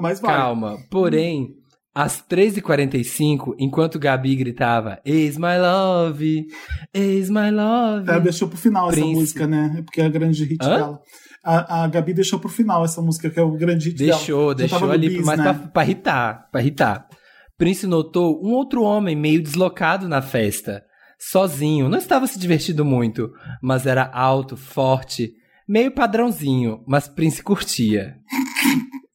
Mas 0.00 0.20
vai. 0.20 0.36
Calma. 0.36 0.76
Porém, 0.90 1.48
às 1.94 2.22
3h45, 2.22 3.54
enquanto 3.58 3.98
Gabi 3.98 4.36
gritava 4.36 5.00
Is 5.04 5.36
my 5.36 5.58
love, 5.58 6.46
is 6.94 7.28
my 7.28 7.50
love. 7.50 8.08
Ela 8.08 8.20
deixou 8.20 8.48
pro 8.48 8.56
final 8.56 8.88
Prince. 8.88 9.08
essa 9.08 9.18
música, 9.18 9.46
né? 9.46 9.74
É 9.78 9.82
porque 9.82 10.00
é 10.00 10.06
a 10.06 10.08
grande 10.08 10.44
hit 10.44 10.64
Hã? 10.64 10.76
dela. 10.76 11.00
A, 11.44 11.84
a 11.84 11.88
Gabi 11.88 12.14
deixou 12.14 12.38
pro 12.38 12.48
final 12.48 12.84
essa 12.84 13.00
música, 13.02 13.30
que 13.30 13.40
é 13.40 13.42
o 13.42 13.52
grande 13.52 13.88
hit 13.88 13.98
deixou, 13.98 14.54
dela. 14.54 14.68
Deixou, 14.68 14.78
deixou 14.78 14.90
ali, 14.92 15.08
bis, 15.08 15.26
mas 15.26 15.38
né? 15.38 15.44
pra, 15.44 15.54
pra 15.54 15.82
irritar, 15.82 16.48
pra 16.52 16.60
irritar. 16.60 17.08
Prince 17.56 17.86
notou 17.86 18.40
um 18.44 18.52
outro 18.52 18.82
homem 18.82 19.16
meio 19.16 19.42
deslocado 19.42 20.08
na 20.08 20.22
festa 20.22 20.84
sozinho, 21.18 21.88
não 21.88 21.98
estava 21.98 22.26
se 22.26 22.38
divertindo 22.38 22.84
muito, 22.84 23.32
mas 23.60 23.86
era 23.86 24.08
alto, 24.12 24.56
forte, 24.56 25.34
meio 25.66 25.90
padrãozinho, 25.90 26.82
mas 26.86 27.08
Prince 27.08 27.42
curtia. 27.42 28.16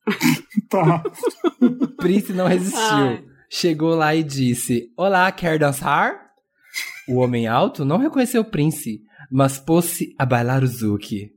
tá. 0.70 1.04
Prince 1.98 2.34
não 2.34 2.48
resistiu. 2.48 2.80
Ai. 2.80 3.24
Chegou 3.50 3.96
lá 3.96 4.16
e 4.16 4.24
disse: 4.24 4.92
Olá, 4.98 5.32
quer 5.32 5.60
dançar? 5.60 6.20
O 7.08 7.18
homem 7.18 7.48
alto 7.48 7.86
não 7.86 7.98
reconheceu 7.98 8.44
Prince, 8.44 9.02
mas 9.32 9.60
pôs-se 9.60 10.16
a 10.18 10.26
bailar 10.26 10.64
o 10.64 10.68
Zuki. 10.68 11.32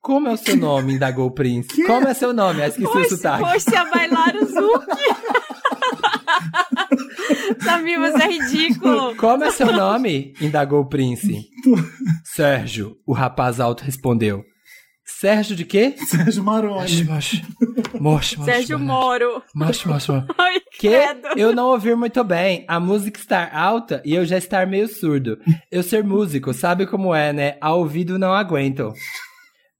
Como 0.00 0.28
é 0.28 0.32
o 0.32 0.36
seu 0.36 0.56
nome? 0.56 0.94
indagou 0.94 1.26
o 1.26 1.30
Prince. 1.30 1.68
Que? 1.68 1.84
Como 1.84 2.08
é 2.08 2.14
seu 2.14 2.32
nome? 2.32 2.60
Ah, 2.62 2.68
esqueci 2.68 2.98
o 2.98 3.04
sotaque. 3.04 3.44
Pôs-se 3.44 3.76
a 3.76 3.84
bailar 3.84 4.34
o 4.34 4.46
Zuki. 4.46 5.02
Samir, 7.62 7.98
você 7.98 8.22
é 8.22 8.28
ridículo. 8.28 9.16
Como 9.16 9.44
é 9.44 9.50
seu 9.50 9.72
nome? 9.72 10.34
indagou 10.40 10.80
o 10.80 10.88
príncipe. 10.88 11.48
Sérgio, 12.24 12.96
o 13.06 13.12
rapaz 13.12 13.60
alto 13.60 13.84
respondeu. 13.84 14.44
Sérgio 15.04 15.54
de 15.54 15.64
quê? 15.64 15.94
Sérgio 16.08 16.42
Maroni. 16.42 17.04
Moche, 17.04 17.44
moche. 18.00 18.44
Sérgio 18.44 18.78
Moro. 18.78 19.42
Moche, 19.54 19.86
moche, 19.88 20.12
moche. 20.12 20.26
que 20.78 20.88
eu 21.36 21.54
não 21.54 21.68
ouvir 21.68 21.96
muito 21.96 22.22
bem. 22.24 22.64
A 22.68 22.80
música 22.80 23.18
estar 23.18 23.54
alta 23.54 24.02
e 24.04 24.14
eu 24.14 24.24
já 24.24 24.38
estar 24.38 24.66
meio 24.66 24.88
surdo. 24.88 25.38
Eu 25.70 25.82
ser 25.82 26.02
músico, 26.02 26.52
sabe 26.54 26.86
como 26.86 27.14
é, 27.14 27.32
né? 27.32 27.56
A 27.60 27.74
ouvido 27.74 28.18
não 28.18 28.32
aguento. 28.32 28.92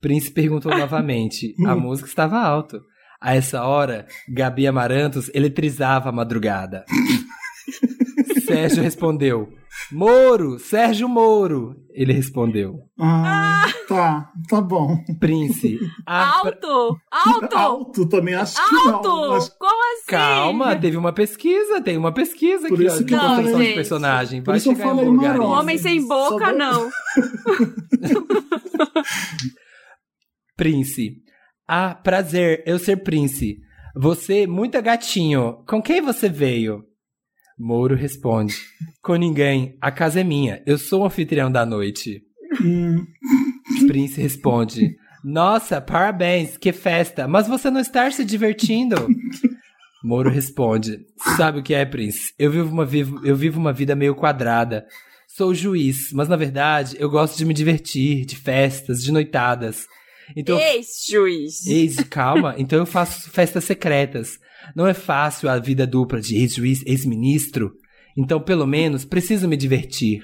Príncipe 0.01 0.35
perguntou 0.43 0.77
novamente. 0.77 1.55
A 1.67 1.75
música 1.75 2.09
estava 2.09 2.39
alta. 2.39 2.81
A 3.23 3.37
essa 3.37 3.63
hora, 3.63 4.05
Gabi 4.29 4.67
Amarantos 4.67 5.31
eletrizava 5.33 6.09
a 6.09 6.13
madrugada. 6.13 6.85
Sérgio 8.45 8.83
respondeu: 8.83 9.49
Moro, 9.93 10.59
Sérgio 10.59 11.09
Moro. 11.09 11.77
Ele 11.91 12.13
respondeu. 12.13 12.81
Ah, 12.99 13.73
tá, 13.87 14.29
tá 14.49 14.61
bom. 14.61 14.99
Prince. 15.21 15.79
Alto! 16.05 16.97
Alto! 17.13 17.57
Alto 17.57 18.09
também, 18.09 18.35
acho 18.35 18.59
alto. 18.59 18.71
que 18.71 19.07
não. 19.07 19.35
Acho... 19.35 19.57
Como 19.57 19.93
assim? 19.93 20.07
Calma, 20.09 20.75
teve 20.75 20.97
uma 20.97 21.13
pesquisa, 21.13 21.81
tem 21.81 21.97
uma 21.97 22.11
pesquisa 22.11 22.67
Por 22.67 22.75
aqui, 22.75 22.87
isso 22.87 22.97
ó, 22.97 22.99
que 22.99 23.05
de 23.05 23.17
construção 23.17 23.61
de 23.61 23.75
personagem. 23.75 24.43
Vai 24.43 24.59
chegar 24.59 24.87
em 24.87 24.91
algum 24.91 25.11
lugar. 25.13 25.39
Um 25.39 25.45
homem 25.45 25.79
sem 25.79 26.05
boca, 26.05 26.53
não. 26.53 26.91
Prince. 30.57 31.23
Ah, 31.67 31.95
prazer, 31.95 32.63
eu 32.67 32.79
ser 32.79 32.99
Prince. 32.99 33.61
Você, 33.95 34.47
muito 34.47 34.81
gatinho. 34.83 35.63
Com 35.67 35.83
quem 35.83 36.01
você 36.01 36.29
veio? 36.29 36.85
Mouro 37.59 37.95
responde: 37.95 38.55
Com 39.03 39.17
ninguém. 39.17 39.77
A 39.81 39.91
casa 39.91 40.21
é 40.21 40.25
minha. 40.25 40.63
Eu 40.67 40.79
sou 40.79 41.03
o 41.03 41.07
anfitrião 41.07 41.51
da 41.51 41.65
noite. 41.65 42.23
Hum. 42.63 43.05
Prince 43.87 44.21
responde: 44.21 44.97
Nossa, 45.23 45.81
parabéns, 45.81 46.57
que 46.57 46.73
festa. 46.73 47.29
Mas 47.29 47.47
você 47.47 47.71
não 47.71 47.81
está 47.81 48.11
se 48.11 48.25
divertindo? 48.25 48.97
Moro 50.03 50.31
responde: 50.31 51.07
Sabe 51.37 51.61
o 51.61 51.63
que 51.63 51.75
é, 51.75 51.85
Prince? 51.85 52.35
Eu 52.39 52.51
vivo 52.51 52.73
uma, 52.73 52.89
eu 53.25 53.37
vivo 53.37 53.61
uma 53.61 53.73
vida 53.73 53.95
meio 53.95 54.15
quadrada. 54.15 54.85
Sou 55.29 55.55
juiz, 55.55 56.13
mas 56.13 56.29
na 56.29 56.37
verdade 56.37 56.97
eu 56.99 57.09
gosto 57.09 57.39
de 57.39 57.45
me 57.45 57.55
divertir, 57.55 58.27
de 58.27 58.37
festas, 58.37 59.03
de 59.03 59.13
noitadas. 59.13 59.87
Então, 60.37 60.59
Ex-juiz. 60.59 61.67
Ex, 61.67 61.97
calma. 62.09 62.55
Então 62.59 62.79
eu 62.79 62.87
faço 62.87 63.31
festas 63.31 63.65
secretas. 63.65 64.39
Não 64.75 64.87
é 64.87 64.95
fácil 64.95 65.49
a 65.49 65.59
vida 65.59 65.87
dupla 65.87 66.21
de 66.21 66.37
ex-juiz, 66.37 66.83
ex-ministro. 66.87 67.73
Então, 68.17 68.41
pelo 68.41 68.67
menos, 68.67 69.05
preciso 69.05 69.49
me 69.49 69.57
divertir. 69.57 70.23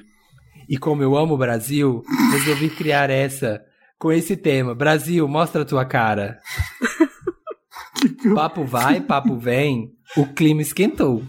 E 0.68 0.76
como 0.76 1.02
eu 1.02 1.16
amo 1.16 1.34
o 1.34 1.38
Brasil, 1.38 2.02
resolvi 2.32 2.68
criar 2.70 3.10
essa 3.10 3.62
com 3.98 4.12
esse 4.12 4.36
tema. 4.36 4.74
Brasil, 4.74 5.26
mostra 5.26 5.62
a 5.62 5.64
tua 5.64 5.84
cara. 5.84 6.38
papo 8.34 8.64
vai, 8.64 9.00
papo 9.00 9.36
vem. 9.36 9.90
O 10.16 10.26
clima 10.26 10.62
esquentou. 10.62 11.22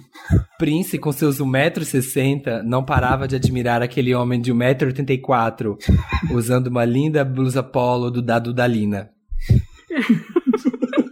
Prince, 0.58 0.98
com 0.98 1.12
seus 1.12 1.40
1,60m, 1.40 2.62
não 2.64 2.84
parava 2.84 3.28
de 3.28 3.36
admirar 3.36 3.82
aquele 3.82 4.14
homem 4.14 4.40
de 4.40 4.54
1,84m, 4.54 5.78
usando 6.32 6.68
uma 6.68 6.86
linda 6.86 7.24
blusa 7.24 7.64
polo 7.64 8.12
do 8.12 8.22
Dado 8.22 8.54
Dalina. 8.54 9.10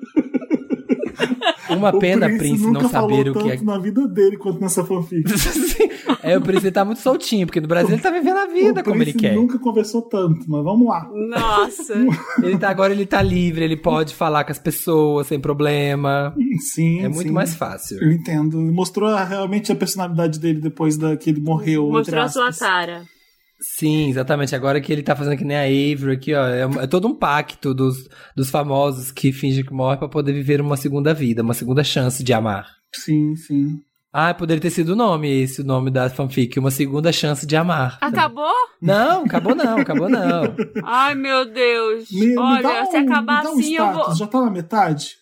Uma 1.69 1.97
pena, 1.99 2.27
Prince, 2.27 2.63
Prince 2.63 2.71
não 2.71 2.89
saber 2.89 3.29
o 3.29 3.33
que 3.33 3.51
é. 3.51 3.61
na 3.61 3.77
vida 3.77 4.07
dele 4.07 4.37
quanto 4.37 4.61
nessa 4.61 4.83
fanfic. 4.83 5.27
É, 6.23 6.37
o 6.37 6.41
príncipe 6.41 6.71
tá 6.71 6.83
muito 6.83 6.99
soltinho, 6.99 7.45
porque 7.45 7.61
no 7.61 7.67
Brasil 7.67 7.93
ele 7.93 8.01
tá 8.01 8.09
vivendo 8.09 8.37
a 8.37 8.45
vida 8.47 8.81
o 8.81 8.83
como 8.83 8.95
ele 8.97 9.11
príncipe 9.11 9.19
quer. 9.21 9.35
nunca 9.35 9.59
conversou 9.59 10.01
tanto, 10.01 10.45
mas 10.49 10.63
vamos 10.63 10.87
lá. 10.87 11.09
Nossa. 11.13 11.93
Ele 12.41 12.57
tá, 12.57 12.69
agora 12.69 12.93
ele 12.93 13.05
tá 13.05 13.21
livre, 13.21 13.63
ele 13.63 13.77
pode 13.77 14.13
falar 14.13 14.43
com 14.43 14.51
as 14.51 14.59
pessoas 14.59 15.27
sem 15.27 15.39
problema. 15.39 16.33
Sim, 16.59 16.99
É 17.01 17.07
muito 17.09 17.27
sim. 17.27 17.33
mais 17.33 17.55
fácil. 17.55 18.01
Eu 18.01 18.11
entendo. 18.11 18.57
Mostrou 18.57 19.13
realmente 19.15 19.71
a 19.71 19.75
personalidade 19.75 20.39
dele 20.39 20.59
depois 20.59 20.97
da, 20.97 21.15
que 21.15 21.29
ele 21.29 21.41
morreu. 21.41 21.89
Mostrou 21.89 22.21
a 22.21 22.29
sua 22.29 22.49
aspas. 22.49 23.16
Sim, 23.59 24.09
exatamente. 24.09 24.55
Agora 24.55 24.79
que 24.79 24.91
ele 24.93 25.01
tá 25.01 25.15
fazendo 25.15 25.37
que 25.37 25.43
nem 25.43 25.57
a 25.57 25.61
Avery 25.63 26.11
aqui, 26.13 26.33
ó. 26.33 26.47
É, 26.47 26.61
é 26.83 26.87
todo 26.87 27.07
um 27.07 27.15
pacto 27.15 27.73
dos, 27.73 28.07
dos 28.35 28.49
famosos 28.49 29.11
que 29.11 29.31
fingem 29.31 29.63
que 29.65 29.73
morrem 29.73 29.97
pra 29.97 30.07
poder 30.07 30.31
viver 30.33 30.61
uma 30.61 30.77
segunda 30.77 31.13
vida, 31.13 31.41
uma 31.41 31.53
segunda 31.55 31.83
chance 31.83 32.23
de 32.23 32.33
amar. 32.33 32.67
Sim, 32.93 33.35
sim. 33.35 33.81
Ah, 34.13 34.33
poderia 34.33 34.61
ter 34.61 34.69
sido 34.69 34.89
o 34.93 34.95
nome 34.95 35.27
esse, 35.41 35.61
o 35.61 35.65
nome 35.65 35.91
da 35.91 36.09
fanfic, 36.09 36.57
uma 36.57 36.71
segunda 36.71 37.11
chance 37.11 37.45
de 37.45 37.55
amar. 37.55 37.97
Acabou? 38.01 38.51
Não, 38.81 39.25
acabou 39.25 39.53
não, 39.53 39.77
acabou 39.79 40.09
não. 40.09 40.55
Ai, 40.83 41.13
meu 41.13 41.45
Deus. 41.51 42.09
Me, 42.11 42.27
me 42.27 42.37
Olha, 42.37 42.61
dá 42.63 42.85
se 42.85 42.97
um, 42.97 43.05
acabar 43.05 43.37
me 43.39 43.43
dá 43.43 43.49
um 43.49 43.59
assim, 43.59 43.75
eu 43.75 43.83
status. 43.85 44.05
vou. 44.07 44.15
Já 44.15 44.27
tá 44.27 44.41
na 44.41 44.49
metade? 44.51 45.15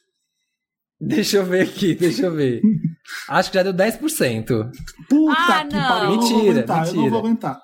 Deixa 1.01 1.38
eu 1.38 1.46
ver 1.46 1.62
aqui, 1.63 1.94
deixa 1.96 2.25
eu 2.27 2.34
ver. 2.34 2.62
Acho 3.30 3.51
que 3.51 3.58
já 3.58 3.63
deu 3.63 3.74
10%. 3.74 4.70
Puta 5.10 5.34
Ah, 5.38 5.65
que 5.65 5.75
não. 5.75 5.88
pariu. 5.88 6.10
eu 6.12 6.15
não 6.15 6.22
vou 6.22 6.30
Mentira, 6.38 6.51
aguentar, 6.51 6.77
Eu 6.77 6.86
não 6.86 6.94
mentira. 6.94 7.10
vou 7.10 7.20
aguentar. 7.20 7.62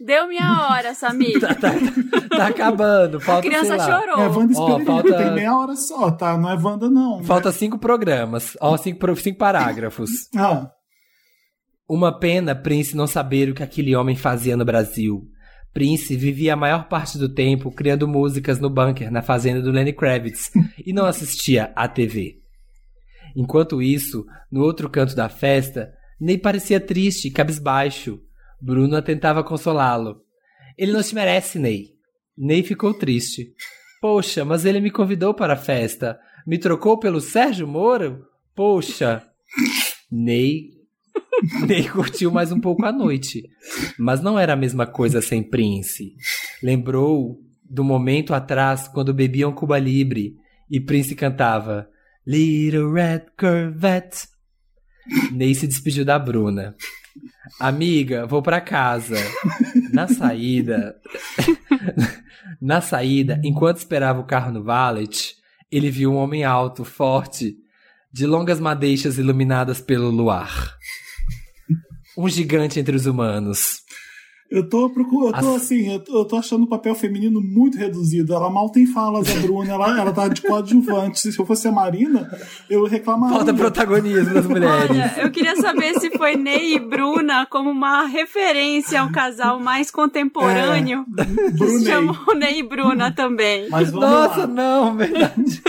Deu 0.00 0.28
minha 0.28 0.68
hora, 0.70 0.92
Samir. 0.96 1.40
Tá, 1.40 1.54
tá, 1.54 1.70
tá 2.36 2.46
acabando, 2.48 3.18
A 3.18 3.20
falta, 3.20 3.42
sei 3.42 3.50
criança 3.50 3.76
lá. 3.76 4.00
chorou. 4.00 4.20
É 4.22 4.28
Wanda 4.28 4.52
Ó, 4.58 4.80
falta- 4.80 5.16
tem 5.16 5.32
meia 5.34 5.56
hora 5.56 5.76
só, 5.76 6.10
tá? 6.10 6.36
Não 6.38 6.50
é 6.50 6.54
Wanda, 6.54 6.88
não. 6.90 7.22
Falta 7.24 7.50
cinco 7.52 7.78
programas, 7.78 8.56
ó, 8.60 8.76
cinco, 8.76 9.16
cinco 9.16 9.38
parágrafos. 9.38 10.10
Ah, 10.36 10.70
Uma 11.88 12.18
pena 12.18 12.54
Prince 12.54 12.96
não 12.96 13.06
saber 13.06 13.50
o 13.50 13.54
que 13.54 13.62
aquele 13.62 13.94
homem 13.94 14.16
fazia 14.16 14.56
no 14.56 14.64
Brasil. 14.64 15.22
Prince 15.72 16.16
vivia 16.16 16.54
a 16.54 16.56
maior 16.56 16.88
parte 16.88 17.18
do 17.18 17.28
tempo 17.28 17.70
criando 17.70 18.06
músicas 18.06 18.60
no 18.60 18.70
bunker 18.70 19.10
na 19.10 19.22
fazenda 19.22 19.60
do 19.60 19.72
Lenny 19.72 19.92
Kravitz 19.92 20.50
e 20.86 20.92
não 20.92 21.04
assistia 21.04 21.72
à 21.74 21.88
TV. 21.88 22.36
Enquanto 23.36 23.82
isso, 23.82 24.24
no 24.50 24.62
outro 24.62 24.88
canto 24.88 25.16
da 25.16 25.28
festa, 25.28 25.92
Ney 26.20 26.38
parecia 26.38 26.78
triste 26.78 27.26
e 27.26 27.30
cabisbaixo. 27.32 28.20
Bruno 28.64 29.00
tentava 29.02 29.44
consolá-lo. 29.44 30.22
Ele 30.78 30.92
não 30.92 31.02
te 31.02 31.14
merece, 31.14 31.58
Ney. 31.58 31.90
Ney 32.36 32.62
ficou 32.62 32.94
triste. 32.94 33.52
Poxa, 34.00 34.44
mas 34.44 34.64
ele 34.64 34.80
me 34.80 34.90
convidou 34.90 35.34
para 35.34 35.52
a 35.52 35.56
festa. 35.56 36.18
Me 36.46 36.56
trocou 36.58 36.98
pelo 36.98 37.20
Sérgio 37.20 37.68
Moro? 37.68 38.24
Poxa. 38.54 39.22
Ney 40.10 40.74
Ney 41.66 41.88
curtiu 41.88 42.30
mais 42.30 42.50
um 42.50 42.60
pouco 42.60 42.84
a 42.84 42.92
noite, 42.92 43.44
mas 43.98 44.22
não 44.22 44.38
era 44.38 44.54
a 44.54 44.56
mesma 44.56 44.86
coisa 44.86 45.20
sem 45.20 45.42
Prince. 45.42 46.14
Lembrou 46.62 47.38
do 47.62 47.84
momento 47.84 48.32
atrás 48.32 48.88
quando 48.88 49.12
bebiam 49.12 49.52
Cuba 49.52 49.78
Libre 49.78 50.36
e 50.70 50.80
Prince 50.80 51.14
cantava 51.14 51.88
Little 52.26 52.92
Red 52.92 53.26
Corvette. 53.38 54.26
Ney 55.32 55.54
se 55.54 55.66
despediu 55.66 56.04
da 56.04 56.18
Bruna. 56.18 56.74
Amiga, 57.58 58.26
vou 58.26 58.42
pra 58.42 58.60
casa. 58.60 59.16
Na 59.92 60.08
saída, 60.08 60.96
na 62.60 62.80
saída, 62.80 63.40
enquanto 63.44 63.78
esperava 63.78 64.20
o 64.20 64.26
carro 64.26 64.52
no 64.52 64.62
valet, 64.62 65.36
ele 65.70 65.90
viu 65.90 66.12
um 66.12 66.16
homem 66.16 66.44
alto, 66.44 66.84
forte, 66.84 67.56
de 68.12 68.26
longas 68.26 68.60
madeixas 68.60 69.18
iluminadas 69.18 69.80
pelo 69.80 70.10
luar. 70.10 70.74
Um 72.16 72.28
gigante 72.28 72.78
entre 72.78 72.94
os 72.94 73.06
humanos. 73.06 73.83
Eu 74.50 74.68
tô. 74.68 74.86
Eu 74.86 75.32
tô 75.32 75.34
As- 75.34 75.46
assim, 75.62 75.92
eu 75.92 75.98
tô, 76.00 76.18
eu 76.18 76.24
tô 76.24 76.36
achando 76.36 76.64
o 76.64 76.68
papel 76.68 76.94
feminino 76.94 77.40
muito 77.40 77.76
reduzido. 77.78 78.34
Ela 78.34 78.48
mal 78.50 78.68
tem 78.70 78.86
falas, 78.86 79.28
a 79.34 79.40
Bruna. 79.40 79.72
Ela, 79.72 80.00
ela 80.00 80.12
tá 80.12 80.28
de 80.28 80.42
coadjuvante. 80.42 81.18
Se 81.20 81.36
eu 81.38 81.46
fosse 81.46 81.66
a 81.66 81.72
Marina, 81.72 82.30
eu 82.70 82.84
reclamaria. 82.84 83.36
Falta 83.36 83.54
protagonismo 83.54 84.32
das 84.34 84.46
mulheres. 84.46 84.90
Olha, 84.90 85.14
eu 85.18 85.30
queria 85.30 85.56
saber 85.56 85.94
se 85.98 86.10
foi 86.16 86.36
Ney 86.36 86.74
e 86.74 86.78
Bruna 86.78 87.46
como 87.46 87.70
uma 87.70 88.06
referência 88.06 89.00
ao 89.00 89.10
casal 89.10 89.58
mais 89.60 89.90
contemporâneo. 89.90 91.04
que 91.16 91.24
se 91.24 91.50
Brunei. 91.58 91.86
chamou 91.86 92.34
Ney 92.36 92.58
e 92.58 92.62
Bruna 92.62 93.10
também. 93.12 93.68
Mas 93.70 93.90
vamos 93.90 94.08
Nossa, 94.08 94.40
lá. 94.40 94.46
não, 94.46 94.94
verdade. 94.96 95.62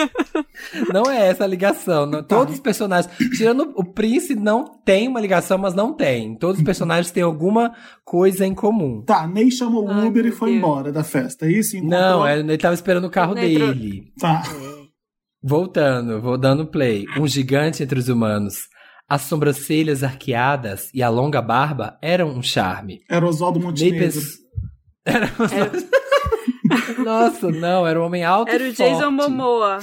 Não 0.93 1.03
é 1.09 1.27
essa 1.29 1.43
a 1.43 1.47
ligação. 1.47 2.05
não- 2.05 2.23
Todos 2.23 2.55
os 2.55 2.59
personagens. 2.59 3.11
Tirando 3.37 3.71
o 3.75 3.83
Prince, 3.83 4.35
não 4.35 4.65
tem 4.83 5.07
uma 5.07 5.19
ligação, 5.21 5.57
mas 5.57 5.73
não 5.73 5.93
tem. 5.93 6.35
Todos 6.35 6.57
os 6.57 6.63
personagens 6.63 7.11
têm 7.11 7.23
alguma 7.23 7.73
coisa 8.03 8.45
em 8.45 8.53
comum. 8.53 8.64
Tá, 9.03 9.27
Ney 9.27 9.51
chamou 9.51 9.87
o 9.87 10.05
Uber 10.07 10.25
e 10.25 10.31
foi 10.31 10.51
Deus. 10.51 10.57
embora 10.59 10.91
da 10.91 11.03
festa. 11.03 11.45
É 11.45 11.51
isso? 11.51 11.75
Encontrou? 11.77 11.99
Não, 11.99 12.27
é- 12.27 12.39
ele 12.39 12.57
tava 12.57 12.73
esperando 12.73 13.05
o 13.05 13.09
carro 13.09 13.33
dele. 13.35 14.11
Tá. 14.19 14.43
Voltando, 15.43 16.21
vou 16.21 16.37
dando 16.37 16.65
play. 16.65 17.05
Um 17.19 17.27
gigante 17.27 17.83
entre 17.83 17.99
os 17.99 18.09
humanos. 18.09 18.67
As 19.07 19.21
sobrancelhas 19.23 20.03
arqueadas 20.03 20.89
e 20.93 21.03
a 21.03 21.09
longa 21.09 21.41
barba 21.41 21.97
eram 22.01 22.29
um 22.29 22.41
charme. 22.41 23.01
Era 23.09 23.25
Oswaldo 23.27 23.59
Ney 23.59 23.67
Montenegro. 23.67 23.99
pens... 23.99 24.25
Era... 25.05 25.29
Nossa, 27.03 27.51
não, 27.51 27.85
era 27.85 28.01
um 28.01 28.05
homem 28.05 28.23
alto 28.23 28.49
Era 28.49 28.63
e 28.63 28.69
o 28.69 28.73
Jason. 28.73 29.11
Momoa. 29.11 29.79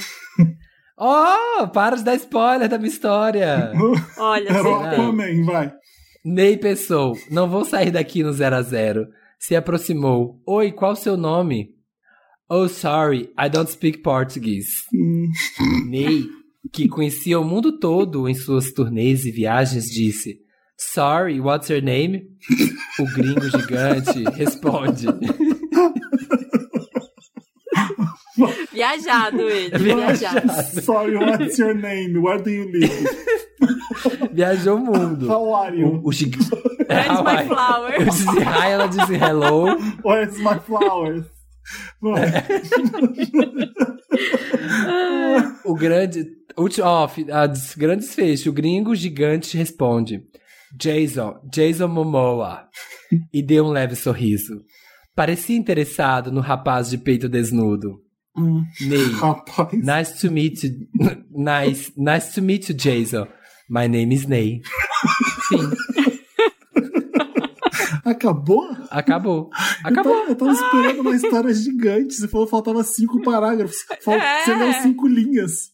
Oh, 0.97 1.67
para 1.69 1.95
de 1.95 2.03
dar 2.03 2.15
spoiler 2.15 2.67
da 2.67 2.77
minha 2.77 2.89
história. 2.89 3.71
Olha, 4.17 4.49
Era 4.49 4.69
o. 4.69 4.75
Aquaman, 4.75 5.43
vai. 5.45 5.73
Ney 6.23 6.55
pensou, 6.55 7.17
não 7.29 7.49
vou 7.49 7.65
sair 7.65 7.91
daqui 7.91 8.23
no 8.23 8.31
0 8.31 8.55
a 8.55 8.61
0 8.61 9.07
Se 9.37 9.57
aproximou. 9.57 10.41
Oi, 10.47 10.71
qual 10.71 10.93
o 10.93 10.95
seu 10.95 11.17
nome? 11.17 11.75
Oh, 12.49 12.69
sorry, 12.69 13.29
I 13.37 13.49
don't 13.49 13.69
speak 13.69 14.01
Portuguese. 14.01 14.69
Hum, 14.93 15.29
Ney, 15.89 16.23
que 16.71 16.87
conhecia 16.87 17.37
o 17.39 17.43
mundo 17.43 17.77
todo 17.77 18.29
em 18.29 18.35
suas 18.35 18.71
turnês 18.71 19.25
e 19.25 19.31
viagens, 19.31 19.85
disse: 19.85 20.39
Sorry, 20.77 21.41
what's 21.41 21.69
your 21.69 21.81
name? 21.81 22.23
O 22.99 23.05
gringo 23.13 23.49
gigante 23.49 24.23
responde: 24.35 25.07
Viajado 28.71 29.49
ele. 29.49 29.77
Viajado. 29.77 30.41
Viajado. 30.47 30.81
Sorry, 30.81 31.15
what's 31.17 31.57
your 31.59 31.75
name? 31.75 32.17
Where 32.19 32.41
do 32.41 32.49
you 32.49 32.69
live? 32.71 33.07
Viajou 34.33 34.77
o 34.77 34.79
mundo. 34.79 35.27
How 35.27 35.53
are 35.55 35.77
you? 35.79 36.01
O, 36.03 36.09
o 36.09 36.11
gigante. 36.11 36.49
Where's 36.89 37.21
my 37.21 37.45
flower? 37.47 37.93
Eu 37.93 38.05
disse 38.05 38.39
hi, 38.39 38.71
ela 38.71 38.87
disse 38.87 39.13
hello. 39.15 39.65
Where's 40.03 40.37
my 40.39 40.59
flowers? 40.59 41.25
O 45.65 45.73
grande. 45.73 46.25
Ó, 46.55 47.07
des- 47.47 47.75
grande 47.75 48.01
desfecho. 48.05 48.49
O 48.49 48.53
gringo 48.53 48.95
gigante 48.95 49.57
responde: 49.57 50.23
Jason, 50.77 51.35
Jason 51.53 51.87
Momoa. 51.87 52.67
E 53.31 53.41
deu 53.41 53.65
um 53.65 53.71
leve 53.71 53.95
sorriso. 53.95 54.61
Parecia 55.15 55.55
interessado 55.55 56.31
no 56.31 56.41
rapaz 56.41 56.89
de 56.89 56.97
peito 56.97 57.29
desnudo. 57.29 58.01
Hum, 58.35 58.65
Ney. 58.81 59.11
rapaz. 59.13 59.71
Nice 59.73 60.19
to 60.21 60.31
meet 60.31 60.63
you. 60.63 60.87
Nice, 61.35 61.91
nice 61.97 62.33
to 62.35 62.41
meet 62.41 62.69
you, 62.69 62.75
Jason. 62.75 63.27
My 63.69 63.87
name 63.87 64.13
is 64.13 64.25
Ney. 64.27 64.61
Fim. 65.49 65.69
Acabou? 68.05 68.67
Acabou. 68.89 69.49
Eu 69.83 69.89
Acabou. 69.89 70.13
tava, 70.19 70.29
eu 70.31 70.35
tava 70.35 70.51
esperando 70.51 71.01
uma 71.01 71.15
história 71.15 71.53
gigante. 71.53 72.13
Você 72.15 72.27
falou 72.27 72.45
que 72.45 72.51
faltava 72.51 72.83
cinco 72.83 73.21
parágrafos. 73.21 73.77
Fal- 74.03 74.15
É. 74.15 74.43
Você 74.43 74.53
leu 74.55 74.73
cinco 74.73 75.07
linhas. 75.07 75.71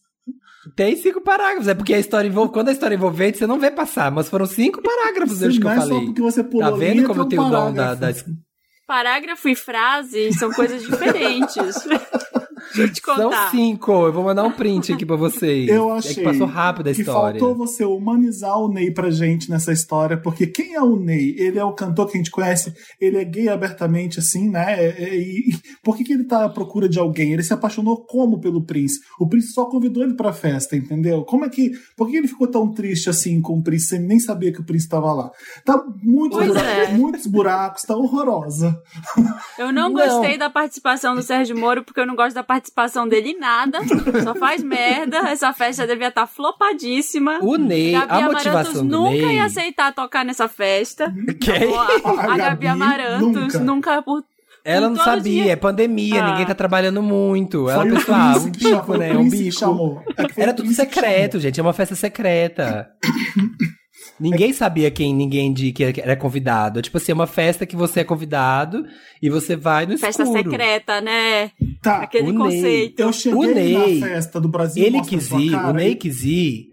Tem 0.76 0.94
cinco 0.96 1.20
parágrafos. 1.20 1.66
É 1.68 1.74
porque 1.74 1.92
a 1.94 1.98
história 1.98 2.28
envolve. 2.28 2.52
Quando 2.52 2.68
a 2.68 2.72
história 2.72 2.94
é 2.94 2.98
envolvente, 2.98 3.38
você 3.38 3.46
não 3.46 3.58
vê 3.58 3.70
passar. 3.70 4.10
Mas 4.12 4.28
foram 4.28 4.46
cinco 4.46 4.80
parágrafos 4.82 5.38
desde 5.40 5.58
que 5.60 5.66
eu 5.66 5.70
é 5.70 5.74
só 5.76 5.80
falei. 5.88 6.04
porque 6.06 6.22
você 6.22 6.44
pulou 6.44 6.70
Tá 6.70 6.76
vendo 6.76 6.94
linha 6.96 7.06
como 7.06 7.20
eu 7.22 7.26
tenho 7.26 7.42
o 7.42 7.50
dom 7.50 7.72
da, 7.72 7.94
da- 7.94 8.14
Parágrafo 8.86 9.48
e 9.48 9.54
frase 9.54 10.32
são 10.34 10.50
coisas 10.52 10.82
diferentes. 10.82 11.56
Deixa 12.74 12.82
eu 12.82 12.92
te 12.92 13.00
São 13.02 13.16
contar. 13.30 13.50
cinco. 13.50 13.92
Eu 13.92 14.12
vou 14.12 14.24
mandar 14.24 14.44
um 14.44 14.52
print 14.52 14.92
aqui 14.92 15.04
pra 15.04 15.16
vocês. 15.16 15.68
Eu 15.68 15.90
É 15.94 15.98
achei 15.98 16.14
que 16.14 16.22
passou 16.22 16.46
rápido 16.46 16.88
a 16.88 16.94
que 16.94 17.00
história. 17.00 17.38
faltou 17.40 17.56
você 17.56 17.84
humanizar 17.84 18.58
o 18.58 18.68
Ney 18.72 18.90
pra 18.92 19.10
gente 19.10 19.50
nessa 19.50 19.72
história, 19.72 20.16
porque 20.16 20.46
quem 20.46 20.74
é 20.74 20.80
o 20.82 20.96
Ney? 20.96 21.34
Ele 21.38 21.58
é 21.58 21.64
o 21.64 21.72
cantor 21.72 22.06
que 22.06 22.14
a 22.14 22.16
gente 22.18 22.30
conhece, 22.30 22.72
ele 23.00 23.16
é 23.18 23.24
gay 23.24 23.48
abertamente, 23.48 24.18
assim, 24.18 24.48
né? 24.48 24.74
É- 24.86 25.04
é- 25.04 25.16
E, 25.20 25.50
e 25.50 25.60
por 25.82 25.96
que, 25.96 26.04
que 26.04 26.12
ele 26.12 26.24
tá 26.24 26.44
à 26.44 26.48
procura 26.48 26.88
de 26.88 26.98
alguém? 26.98 27.32
Ele 27.32 27.42
se 27.42 27.52
apaixonou 27.52 28.04
como 28.04 28.40
pelo 28.40 28.62
Prince? 28.64 29.00
O 29.18 29.28
Prince 29.28 29.48
só 29.52 29.64
convidou 29.66 30.02
ele 30.02 30.14
pra 30.14 30.32
festa, 30.32 30.76
entendeu? 30.76 31.24
Como 31.24 31.44
é 31.44 31.48
que. 31.48 31.72
Por 31.96 32.08
que 32.08 32.16
ele 32.16 32.28
ficou 32.28 32.46
tão 32.46 32.72
triste 32.72 33.10
assim 33.10 33.40
com 33.40 33.58
o 33.58 33.62
Prince? 33.62 33.86
Você 33.88 33.98
nem 33.98 34.18
sabia 34.20 34.52
que 34.52 34.60
o 34.60 34.64
Prince 34.64 34.88
tava 34.88 35.12
lá. 35.12 35.30
Tá 35.64 35.82
muitos, 36.02 36.38
buracos, 36.46 36.68
é. 36.68 36.92
muitos 36.92 37.26
buracos, 37.26 37.82
tá 37.82 37.96
horrorosa. 37.96 38.80
Eu 39.58 39.72
não 39.72 39.90
Não. 39.90 39.92
gostei 39.92 40.38
da 40.38 40.48
participação 40.48 41.14
do 41.14 41.22
Sérgio 41.22 41.56
Moro 41.58 41.82
porque 41.84 42.00
eu 42.00 42.06
não 42.06 42.14
gosto 42.16 42.34
da 42.34 42.42
participação 42.42 42.59
participação 42.60 43.08
dele 43.08 43.30
em 43.30 43.38
nada, 43.38 43.78
só 44.22 44.34
faz 44.34 44.62
merda. 44.62 45.18
Essa 45.30 45.52
festa 45.52 45.86
devia 45.86 46.08
estar 46.08 46.26
flopadíssima. 46.26 47.38
O 47.40 47.56
Ney, 47.56 47.92
Gabi 47.92 48.12
a 48.12 48.16
Amarantos 48.16 48.34
motivação 48.44 48.86
do 48.86 48.98
nunca 48.98 49.10
Ney... 49.26 49.36
ia 49.36 49.44
aceitar 49.44 49.94
tocar 49.94 50.24
nessa 50.24 50.46
festa. 50.46 51.12
Quem? 51.40 51.74
A, 51.74 51.82
a 52.28 52.34
A 52.34 52.36
Gabi 52.36 52.66
Amarantos 52.66 53.54
nunca. 53.54 53.58
nunca, 53.60 54.02
por 54.02 54.22
Ela 54.62 54.88
não 54.90 54.96
sabia, 54.96 55.44
dia- 55.44 55.52
é 55.52 55.56
pandemia, 55.56 56.22
Ah. 56.22 56.30
ninguém 56.30 56.44
tá 56.46 56.54
trabalhando 56.54 57.02
muito. 57.02 57.68
Ela 57.70 57.82
Foi 57.82 57.92
o 57.92 57.94
pensou, 57.96 58.14
ah, 58.14 58.32
um 58.32 58.34
chamou, 58.34 58.50
bico, 58.50 58.96
né? 58.98 59.12
Um 59.16 59.28
bico. 59.30 60.02
É 60.36 60.42
Era 60.42 60.52
tudo 60.52 60.70
secreto, 60.74 61.40
gente. 61.40 61.58
É 61.58 61.62
uma 61.62 61.72
festa 61.72 61.94
secreta. 61.94 62.90
Ninguém 64.20 64.52
sabia 64.52 64.90
quem 64.90 65.14
ninguém 65.14 65.52
de 65.52 65.72
que 65.72 65.82
era 65.82 66.14
convidado. 66.14 66.82
Tipo 66.82 66.98
assim, 66.98 67.12
é 67.12 67.14
uma 67.14 67.26
festa 67.26 67.64
que 67.64 67.74
você 67.74 68.00
é 68.00 68.04
convidado 68.04 68.84
e 69.22 69.30
você 69.30 69.56
vai 69.56 69.86
no 69.86 69.96
festa 69.96 70.22
escuro. 70.22 70.42
secreta, 70.50 71.00
né? 71.00 71.50
Tá, 71.82 72.02
Aquele 72.02 72.28
o 72.28 72.32
Ney. 72.32 72.38
conceito. 72.38 73.00
eu 73.00 73.12
cheguei 73.12 73.38
O 73.38 73.54
Ney, 73.54 73.98
na 74.00 74.06
festa 74.08 74.40
do 74.40 74.48
Brasil. 74.48 74.84
Ele 74.84 75.00
quis 75.00 75.30
ir, 75.30 75.50
Cara, 75.52 75.68
o 75.70 75.72
Ney 75.72 75.94
quis 75.94 76.22
ir, 76.24 76.66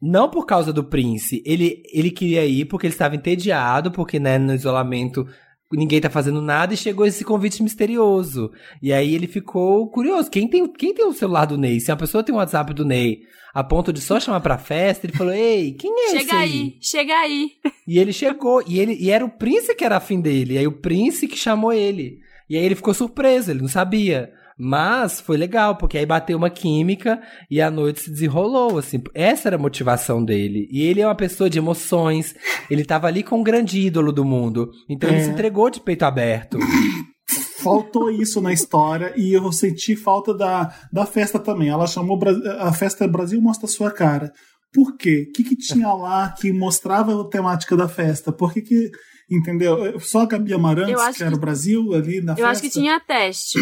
não 0.00 0.28
por 0.28 0.44
causa 0.44 0.72
do 0.72 0.84
Prince. 0.84 1.42
Ele, 1.46 1.82
ele 1.92 2.10
queria 2.10 2.44
ir 2.44 2.66
porque 2.66 2.86
ele 2.86 2.92
estava 2.94 3.16
entediado, 3.16 3.90
porque 3.90 4.20
né, 4.20 4.36
no 4.38 4.54
isolamento 4.54 5.26
ninguém 5.72 6.00
tá 6.00 6.08
fazendo 6.08 6.40
nada 6.40 6.74
e 6.74 6.76
chegou 6.76 7.06
esse 7.06 7.24
convite 7.24 7.62
misterioso. 7.62 8.50
E 8.82 8.92
aí 8.92 9.14
ele 9.14 9.26
ficou 9.26 9.88
curioso. 9.90 10.30
Quem 10.30 10.48
tem, 10.48 10.66
quem 10.72 10.94
tem 10.94 11.06
o 11.06 11.12
celular 11.12 11.46
do 11.46 11.58
Ney? 11.58 11.80
Se 11.80 11.90
uma 11.90 11.96
pessoa 11.96 12.22
tem 12.22 12.34
o 12.34 12.38
WhatsApp 12.38 12.72
do 12.72 12.84
Ney 12.84 13.20
a 13.52 13.64
ponto 13.64 13.92
de 13.92 14.00
só 14.00 14.18
chamar 14.20 14.40
pra 14.40 14.58
festa, 14.58 15.06
ele 15.06 15.16
falou: 15.16 15.32
Ei, 15.32 15.72
quem 15.72 15.90
é 15.90 16.04
esse? 16.06 16.18
Chega 16.18 16.38
aí? 16.38 16.52
aí, 16.52 16.78
chega 16.80 17.14
aí. 17.14 17.50
E 17.86 17.98
ele 17.98 18.12
chegou, 18.12 18.62
e, 18.66 18.78
ele, 18.78 18.96
e 19.00 19.10
era 19.10 19.24
o 19.24 19.30
Prince 19.30 19.74
que 19.74 19.84
era 19.84 19.96
afim 19.96 20.20
dele. 20.20 20.54
E 20.54 20.58
aí 20.58 20.66
o 20.66 20.80
Prince 20.80 21.26
que 21.26 21.36
chamou 21.36 21.72
ele. 21.72 22.18
E 22.48 22.56
aí 22.56 22.64
ele 22.64 22.74
ficou 22.74 22.94
surpreso, 22.94 23.50
ele 23.50 23.60
não 23.60 23.68
sabia. 23.68 24.30
Mas 24.58 25.20
foi 25.20 25.36
legal, 25.36 25.76
porque 25.76 25.98
aí 25.98 26.06
bateu 26.06 26.38
uma 26.38 26.48
química 26.48 27.20
e 27.50 27.60
a 27.60 27.70
noite 27.70 28.00
se 28.00 28.10
desenrolou, 28.10 28.78
assim. 28.78 29.02
Essa 29.14 29.48
era 29.48 29.56
a 29.56 29.58
motivação 29.58 30.24
dele. 30.24 30.66
E 30.70 30.82
ele 30.82 31.02
é 31.02 31.06
uma 31.06 31.14
pessoa 31.14 31.50
de 31.50 31.58
emoções. 31.58 32.34
Ele 32.70 32.84
tava 32.84 33.06
ali 33.06 33.22
com 33.22 33.40
o 33.40 33.44
grande 33.44 33.78
ídolo 33.80 34.12
do 34.12 34.24
mundo. 34.24 34.70
Então 34.88 35.10
ele 35.10 35.18
É. 35.18 35.24
se 35.24 35.30
entregou 35.30 35.68
de 35.68 35.80
peito 35.80 36.04
aberto. 36.04 36.58
Faltou 37.62 38.10
isso 38.10 38.40
na 38.40 38.52
história 38.52 39.12
e 39.16 39.32
eu 39.32 39.50
senti 39.50 39.96
falta 39.96 40.32
da, 40.32 40.72
da 40.92 41.04
festa 41.04 41.38
também. 41.38 41.68
Ela 41.68 41.86
chamou 41.86 42.18
a 42.60 42.72
festa 42.72 43.06
Brasil 43.08 43.40
Mostra 43.42 43.66
Sua 43.66 43.90
Cara. 43.90 44.30
Por 44.72 44.96
quê? 44.96 45.26
O 45.28 45.32
que, 45.32 45.42
que 45.42 45.56
tinha 45.56 45.92
lá 45.92 46.32
que 46.38 46.52
mostrava 46.52 47.20
a 47.20 47.28
temática 47.28 47.76
da 47.76 47.88
festa? 47.88 48.30
Por 48.30 48.52
que 48.52 48.62
que. 48.62 48.90
Entendeu? 49.28 49.98
Só 49.98 50.20
a 50.20 50.26
Gabi 50.26 50.52
Eu 50.52 50.58
Amarantos, 50.58 51.00
acho 51.02 51.16
que 51.18 51.22
era 51.24 51.32
que- 51.32 51.36
o 51.36 51.40
Brasil 51.40 51.94
ali 51.94 52.20
na 52.20 52.32
Eu 52.32 52.36
festa? 52.36 52.48
acho 52.50 52.62
que 52.62 52.70
tinha 52.70 53.00
teste. 53.00 53.58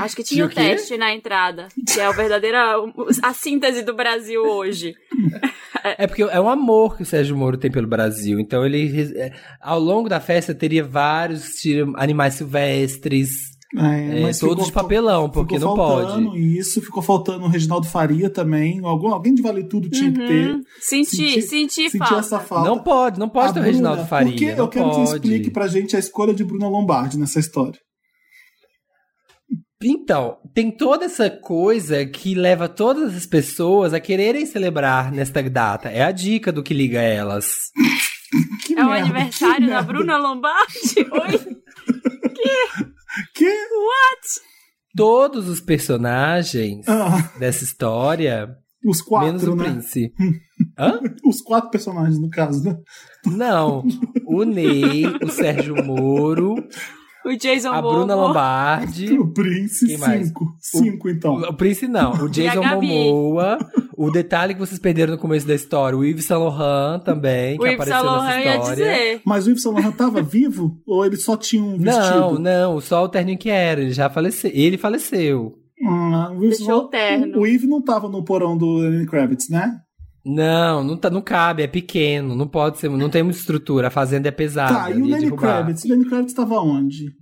Acho 0.00 0.16
que 0.16 0.22
Tinha 0.22 0.46
o 0.46 0.48
teste 0.48 0.96
na 0.96 1.14
entrada. 1.14 1.68
Que 1.92 2.00
é 2.00 2.06
a 2.06 2.12
verdadeira. 2.12 2.76
a 3.22 3.34
síntese 3.34 3.82
do 3.82 3.94
Brasil 3.94 4.42
hoje. 4.42 4.94
É 5.84 6.06
porque 6.06 6.22
é 6.22 6.40
um 6.40 6.48
amor 6.48 6.96
que 6.96 7.02
o 7.02 7.06
Sérgio 7.06 7.36
Moro 7.36 7.56
tem 7.56 7.68
pelo 7.68 7.88
Brasil. 7.88 8.38
Então 8.38 8.64
ele, 8.64 8.88
é, 9.16 9.32
ao 9.60 9.80
longo 9.80 10.08
da 10.08 10.20
festa, 10.20 10.54
teria 10.54 10.84
vários 10.84 11.54
animais 11.96 12.34
silvestres. 12.34 13.30
É, 13.74 14.18
É, 14.18 14.22
mas 14.22 14.38
todos 14.38 14.66
ficou- 14.66 14.66
de 14.66 14.72
papelão, 14.72 15.30
porque 15.30 15.58
ficou 15.58 15.76
não 15.76 15.84
faltando 15.86 16.30
pode. 16.30 16.58
Isso, 16.58 16.82
ficou 16.82 17.02
faltando 17.02 17.44
o 17.46 17.48
Reginaldo 17.48 17.86
Faria 17.86 18.28
também. 18.28 18.80
Algum, 18.84 19.08
alguém 19.14 19.34
de 19.34 19.40
Vale 19.40 19.64
Tudo 19.64 19.88
tinha 19.88 20.12
que 20.12 20.18
ter. 20.18 20.50
Uhum. 20.54 20.60
Senti, 20.80 21.06
Senti- 21.16 21.42
senti, 21.42 21.74
Sentir 21.90 21.98
falta. 21.98 22.16
essa 22.16 22.38
falta. 22.38 22.68
Não 22.68 22.78
pode, 22.82 23.18
não 23.18 23.28
pode 23.30 23.48
A 23.48 23.52
ter 23.54 23.60
o 23.60 23.62
Bruna, 23.62 23.72
Reginaldo 23.72 24.04
Faria. 24.06 24.30
Porque 24.32 24.50
não 24.52 24.58
eu 24.58 24.68
quero 24.68 24.84
que 24.90 24.96
pode. 24.96 25.08
você 25.08 25.14
explique 25.16 25.50
pra 25.50 25.66
gente 25.68 25.96
a 25.96 25.98
escolha 25.98 26.34
de 26.34 26.44
Bruna 26.44 26.68
Lombardi 26.68 27.18
nessa 27.18 27.40
história. 27.40 27.78
Então, 29.84 30.36
tem 30.54 30.70
toda 30.70 31.06
essa 31.06 31.28
coisa 31.28 32.06
que 32.06 32.34
leva 32.36 32.68
todas 32.68 33.16
as 33.16 33.26
pessoas 33.26 33.92
a 33.92 33.98
quererem 33.98 34.46
celebrar 34.46 35.10
nesta 35.10 35.42
data. 35.42 35.88
É 35.88 36.04
a 36.04 36.12
dica 36.12 36.52
do 36.52 36.62
que 36.62 36.72
liga 36.74 37.00
elas. 37.00 37.70
Que 38.64 38.72
É 38.74 38.82
o 38.82 38.88
merda, 38.88 39.04
aniversário 39.04 39.56
que 39.66 39.70
da 39.70 39.82
merda. 39.82 39.92
Bruna 39.92 40.16
Lombardi? 40.16 40.94
Oi? 41.10 41.38
Que? 42.34 42.92
Todos 44.96 45.48
os 45.48 45.60
personagens 45.60 46.86
Ah, 46.88 47.32
dessa 47.38 47.64
história, 47.64 48.54
os 48.84 49.00
quatro, 49.00 49.26
menos 49.26 49.44
o 49.44 49.56
né? 49.56 49.64
Prince. 49.64 50.12
Hã? 50.78 51.00
Os 51.24 51.40
quatro 51.40 51.70
personagens, 51.70 52.18
no 52.18 52.28
caso, 52.30 52.62
né? 52.64 52.76
Não. 53.26 53.84
O 54.26 54.44
Ney, 54.44 55.06
o 55.22 55.28
Sérgio 55.28 55.82
Moro, 55.84 56.54
O 57.24 57.36
Jason 57.36 57.70
a 57.72 57.80
Bruna. 57.80 58.14
Lombardi. 58.14 59.12
O 59.18 59.28
Prince, 59.32 59.86
Quem 59.86 59.98
mais? 59.98 60.26
cinco. 60.28 60.56
Cinco, 60.58 61.08
então. 61.08 61.34
O 61.36 61.54
Prince 61.54 61.86
não, 61.86 62.12
o 62.12 62.28
Jason. 62.30 62.62
Momoa, 62.62 63.58
o 63.96 64.10
detalhe 64.10 64.54
que 64.54 64.60
vocês 64.60 64.78
perderam 64.80 65.12
no 65.12 65.18
começo 65.18 65.46
da 65.46 65.54
história, 65.54 65.96
o 65.96 66.04
Yves 66.04 66.24
Saint 66.26 66.40
Laurent 66.40 67.02
também, 67.04 67.56
que 67.58 67.64
O 67.64 67.72
apareceu 67.74 68.00
Saint 68.00 68.04
nessa 68.04 68.16
Laurent 68.16 68.44
ia 68.44 68.56
história. 68.56 68.74
dizer. 68.76 69.20
Mas 69.24 69.46
o 69.46 69.50
Yves 69.50 69.62
Saint 69.62 69.74
Laurent 69.76 69.96
tava 69.96 70.22
vivo? 70.22 70.76
Ou 70.86 71.06
ele 71.06 71.16
só 71.16 71.36
tinha 71.36 71.62
um 71.62 71.78
vestido? 71.78 72.38
Não, 72.38 72.38
não, 72.38 72.80
só 72.80 73.04
o 73.04 73.08
terninho 73.08 73.38
que 73.38 73.50
era, 73.50 73.80
ele 73.80 73.92
já 73.92 74.10
faleceu, 74.10 74.50
ele 74.52 74.76
faleceu. 74.76 75.54
Ah, 75.84 76.30
o 76.32 76.44
Yves 76.44 76.58
Deixou 76.58 76.82
o 76.84 76.88
terno. 76.88 77.38
O 77.40 77.46
Yves 77.46 77.68
não 77.68 77.82
tava 77.82 78.08
no 78.08 78.24
porão 78.24 78.56
do 78.56 78.74
Lenny 78.78 79.06
Kravitz, 79.06 79.48
né? 79.48 79.78
Não, 80.24 80.84
não, 80.84 80.96
tá, 80.96 81.10
não 81.10 81.20
cabe, 81.20 81.62
é 81.62 81.66
pequeno, 81.66 82.36
não 82.36 82.46
pode 82.46 82.78
ser, 82.78 82.88
não 82.88 83.10
tem 83.10 83.24
muita 83.24 83.40
estrutura, 83.40 83.88
a 83.88 83.90
fazenda 83.90 84.28
é 84.28 84.30
pesada. 84.30 84.72
tá, 84.72 84.90
e 84.90 85.02
o 85.02 85.04
Lenny 85.04 85.22
derrubar. 85.22 85.58
Kravitz? 85.58 85.84
O 85.84 85.88
Lenny 85.88 86.04
Kravitz 86.04 86.32
tava 86.32 86.60
onde? 86.60 87.12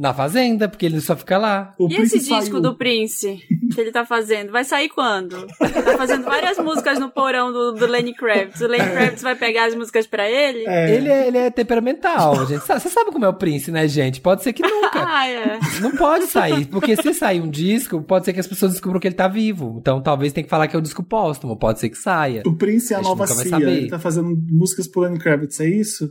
Na 0.00 0.14
fazenda, 0.14 0.66
porque 0.66 0.86
ele 0.86 0.98
só 1.00 1.14
fica 1.14 1.36
lá. 1.36 1.74
O 1.78 1.84
E 1.84 1.92
esse 1.92 1.96
Prince 1.96 2.18
disco 2.20 2.44
saiu. 2.52 2.60
do 2.60 2.74
Prince 2.74 3.38
que 3.74 3.80
ele 3.80 3.90
tá 3.92 4.06
fazendo? 4.06 4.50
Vai 4.50 4.64
sair 4.64 4.88
quando? 4.88 5.46
Tá 5.58 5.98
fazendo 5.98 6.24
várias 6.24 6.56
músicas 6.58 6.98
no 6.98 7.10
porão 7.10 7.52
do, 7.52 7.72
do 7.72 7.86
Lenny 7.86 8.14
Kravitz. 8.14 8.60
O 8.62 8.66
Lenny 8.66 8.88
Kravitz 8.90 9.22
vai 9.22 9.36
pegar 9.36 9.66
as 9.66 9.74
músicas 9.74 10.06
pra 10.06 10.28
ele? 10.28 10.64
É. 10.66 10.94
Ele, 10.96 11.08
é, 11.08 11.28
ele 11.28 11.36
é 11.38 11.50
temperamental, 11.50 12.46
gente. 12.46 12.66
Você 12.66 12.88
sabe 12.88 13.10
como 13.12 13.26
é 13.26 13.28
o 13.28 13.34
Prince, 13.34 13.70
né, 13.70 13.86
gente? 13.86 14.22
Pode 14.22 14.42
ser 14.42 14.52
que 14.54 14.62
nunca. 14.62 15.00
Ah, 15.12 15.28
é. 15.28 15.58
Não 15.80 15.92
pode 15.92 16.26
sair, 16.26 16.66
porque 16.66 16.94
se 16.96 17.12
sair 17.14 17.40
um 17.40 17.48
disco, 17.50 18.00
pode 18.02 18.24
ser 18.24 18.32
que 18.32 18.40
as 18.40 18.46
pessoas 18.46 18.72
descubram 18.72 19.00
que 19.00 19.08
ele 19.08 19.14
tá 19.14 19.28
vivo. 19.28 19.76
Então 19.80 20.00
talvez 20.00 20.32
tenha 20.32 20.44
que 20.44 20.50
falar 20.50 20.66
que 20.68 20.74
é 20.76 20.78
um 20.78 20.82
disco 20.82 21.02
póstumo, 21.02 21.56
pode 21.56 21.78
ser 21.80 21.88
que 21.90 21.98
saia. 21.98 22.42
O 22.46 22.54
Prince 22.56 22.92
é 22.92 22.96
a 22.96 23.00
A 23.00 23.02
nova 23.02 23.24
nunca 23.24 23.34
vai 23.34 23.42
Cia. 23.44 23.50
saber. 23.50 23.70
Ele 23.76 23.88
tá 23.90 23.98
fazendo 23.98 24.30
músicas 24.50 24.86
pro 24.88 25.02
Lenny 25.02 25.18
Kravitz, 25.18 25.60
é 25.60 25.68
isso? 25.68 26.10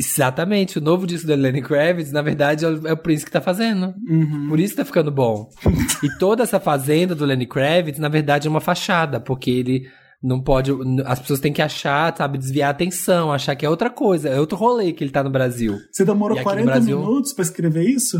Exatamente, 0.00 0.78
o 0.78 0.80
novo 0.80 1.06
disco 1.06 1.26
da 1.26 1.34
Lenny 1.34 1.62
Kravitz, 1.62 2.12
na 2.12 2.22
verdade, 2.22 2.64
é 2.64 2.68
o, 2.68 2.86
é 2.88 2.94
Prince 2.96 3.24
que 3.24 3.30
tá 3.30 3.40
fazendo. 3.40 3.94
Uhum. 4.08 4.46
Por 4.48 4.60
isso 4.60 4.76
tá 4.76 4.84
ficando 4.84 5.10
bom. 5.10 5.48
e 6.02 6.08
toda 6.18 6.42
essa 6.42 6.60
fazenda 6.60 7.14
do 7.14 7.24
Lenny 7.24 7.46
Kravitz, 7.46 7.98
na 7.98 8.08
verdade, 8.08 8.46
é 8.46 8.50
uma 8.50 8.60
fachada, 8.60 9.18
porque 9.20 9.50
ele 9.50 9.88
não 10.22 10.40
pode. 10.42 10.70
As 11.04 11.18
pessoas 11.20 11.40
têm 11.40 11.52
que 11.52 11.62
achar, 11.62 12.16
sabe, 12.16 12.38
desviar 12.38 12.68
a 12.68 12.70
atenção, 12.70 13.32
achar 13.32 13.56
que 13.56 13.64
é 13.66 13.70
outra 13.70 13.90
coisa, 13.90 14.28
é 14.28 14.38
outro 14.38 14.56
rolê 14.58 14.92
que 14.92 15.02
ele 15.02 15.10
tá 15.10 15.22
no 15.22 15.30
Brasil. 15.30 15.78
Você 15.92 16.04
demorou 16.04 16.36
E 16.36 16.40
aqui 16.40 16.48
no 16.48 16.52
40 16.54 16.70
Brasil? 16.70 16.98
minutos 17.00 17.32
pra 17.32 17.42
escrever 17.44 17.84
isso? 17.88 18.18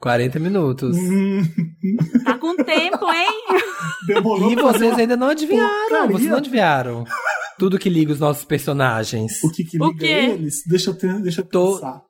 40 0.00 0.38
minutos. 0.38 0.96
Hum, 0.96 1.42
Tá 2.24 2.38
com 2.38 2.56
tempo, 2.56 3.04
hein? 3.12 3.28
demorou 4.06 4.50
E 4.50 4.54
vocês 4.56 4.98
ainda 4.98 5.14
não 5.14 5.28
adivinharam, 5.28 5.68
porcaria. 5.90 6.12
vocês 6.16 6.30
não 6.30 6.38
adivinharam. 6.38 7.04
Tudo 7.60 7.78
que 7.78 7.88
liga 7.90 8.10
os 8.12 8.18
nossos 8.18 8.44
personagens. 8.44 9.44
O 9.44 9.50
que, 9.52 9.62
que 9.64 9.80
O 9.80 9.88
liga 9.88 9.98
quê? 10.00 10.06
eles? 10.06 10.64
Deixa 10.66 10.90
eu, 10.90 10.94
ter, 10.98 11.20
deixa 11.20 11.42
eu 11.42 11.44
Tô- 11.46 11.74
pensar. 11.74 12.02